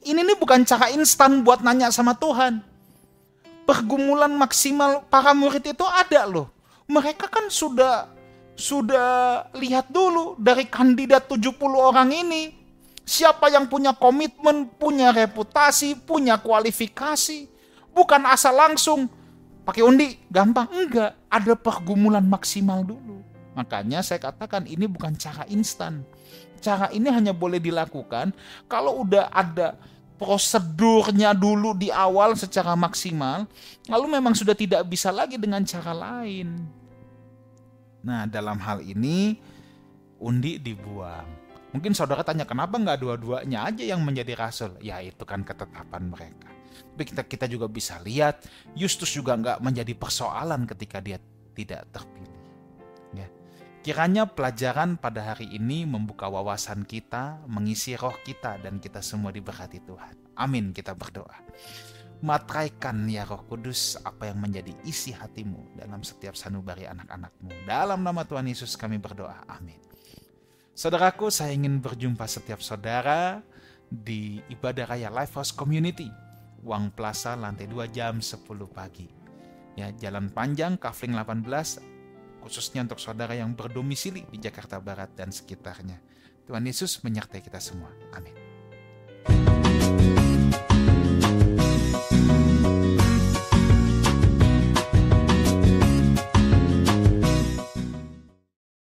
Ini 0.00 0.20
nih 0.24 0.38
bukan 0.40 0.64
cara 0.64 0.88
instan 0.94 1.44
buat 1.44 1.60
nanya 1.60 1.92
sama 1.92 2.16
Tuhan. 2.16 2.64
Pergumulan 3.68 4.32
maksimal 4.32 5.04
para 5.12 5.36
murid 5.36 5.60
itu 5.60 5.84
ada 5.84 6.24
loh. 6.24 6.48
Mereka 6.88 7.28
kan 7.28 7.52
sudah 7.52 8.08
sudah 8.58 9.46
lihat 9.54 9.86
dulu 9.94 10.34
dari 10.34 10.66
kandidat 10.66 11.30
70 11.30 11.54
orang 11.78 12.10
ini. 12.10 12.58
Siapa 13.08 13.48
yang 13.48 13.70
punya 13.70 13.96
komitmen, 13.96 14.68
punya 14.76 15.14
reputasi, 15.14 15.96
punya 15.96 16.36
kualifikasi. 16.36 17.48
Bukan 17.94 18.28
asal 18.28 18.52
langsung 18.52 19.08
pakai 19.68 19.84
undi 19.84 20.16
gampang 20.32 20.64
enggak 20.72 21.12
ada 21.28 21.52
pergumulan 21.52 22.24
maksimal 22.24 22.80
dulu 22.80 23.20
makanya 23.52 24.00
saya 24.00 24.16
katakan 24.16 24.64
ini 24.64 24.88
bukan 24.88 25.12
cara 25.20 25.44
instan 25.52 26.08
cara 26.64 26.88
ini 26.88 27.12
hanya 27.12 27.36
boleh 27.36 27.60
dilakukan 27.60 28.32
kalau 28.64 29.04
udah 29.04 29.28
ada 29.28 29.76
prosedurnya 30.16 31.36
dulu 31.36 31.76
di 31.76 31.92
awal 31.92 32.32
secara 32.32 32.72
maksimal 32.80 33.44
lalu 33.92 34.16
memang 34.16 34.32
sudah 34.32 34.56
tidak 34.56 34.88
bisa 34.88 35.12
lagi 35.12 35.36
dengan 35.36 35.60
cara 35.68 35.92
lain 35.92 36.64
nah 38.04 38.24
dalam 38.28 38.58
hal 38.62 38.82
ini 38.84 39.38
undi 40.22 40.58
dibuang 40.58 41.26
mungkin 41.74 41.92
saudara 41.92 42.24
tanya 42.24 42.48
kenapa 42.48 42.78
nggak 42.78 42.98
dua-duanya 42.98 43.68
aja 43.68 43.84
yang 43.84 44.00
menjadi 44.02 44.38
rasul 44.38 44.74
ya 44.80 45.02
itu 45.02 45.22
kan 45.22 45.44
ketetapan 45.44 46.08
mereka 46.08 46.58
tapi 46.98 47.14
kita, 47.14 47.22
kita 47.26 47.46
juga 47.46 47.66
bisa 47.70 47.98
lihat 48.02 48.42
Justus 48.74 49.14
juga 49.14 49.38
nggak 49.38 49.58
menjadi 49.62 49.94
persoalan 49.94 50.66
ketika 50.66 50.98
dia 50.98 51.18
tidak 51.54 51.86
terpilih. 51.90 52.38
Ya. 53.14 53.26
Kiranya 53.82 54.26
pelajaran 54.26 54.98
pada 54.98 55.34
hari 55.34 55.50
ini 55.50 55.86
membuka 55.86 56.26
wawasan 56.26 56.82
kita, 56.82 57.42
mengisi 57.46 57.94
roh 57.94 58.14
kita, 58.22 58.58
dan 58.62 58.82
kita 58.82 59.02
semua 59.02 59.34
diberkati 59.34 59.78
Tuhan. 59.82 60.14
Amin, 60.38 60.70
kita 60.74 60.94
berdoa. 60.94 61.38
Matraikan 62.18 63.06
ya 63.06 63.22
roh 63.22 63.46
kudus 63.46 63.94
apa 64.02 64.26
yang 64.26 64.42
menjadi 64.42 64.74
isi 64.82 65.14
hatimu 65.14 65.78
dalam 65.78 66.02
setiap 66.02 66.34
sanubari 66.34 66.82
anak-anakmu. 66.86 67.62
Dalam 67.62 68.02
nama 68.02 68.26
Tuhan 68.26 68.50
Yesus 68.50 68.74
kami 68.74 68.98
berdoa. 68.98 69.46
Amin. 69.46 69.78
Saudaraku, 70.74 71.30
saya 71.30 71.54
ingin 71.54 71.78
berjumpa 71.78 72.26
setiap 72.26 72.62
saudara 72.62 73.42
di 73.86 74.42
ibadah 74.50 74.94
raya 74.94 75.10
Lifehouse 75.10 75.54
Community 75.54 76.10
Uang 76.66 76.90
Plaza 76.90 77.38
lantai 77.38 77.70
2 77.70 77.86
jam 77.94 78.18
10 78.18 78.42
pagi. 78.70 79.06
Ya, 79.78 79.94
jalan 79.94 80.30
panjang 80.34 80.74
Kafling 80.74 81.14
18 81.14 81.46
khususnya 82.42 82.82
untuk 82.82 82.98
saudara 82.98 83.34
yang 83.34 83.54
berdomisili 83.54 84.26
di 84.26 84.38
Jakarta 84.42 84.82
Barat 84.82 85.14
dan 85.14 85.30
sekitarnya. 85.30 86.02
Tuhan 86.46 86.64
Yesus 86.66 87.04
menyertai 87.04 87.44
kita 87.44 87.60
semua. 87.62 87.92
Amin. 88.14 88.34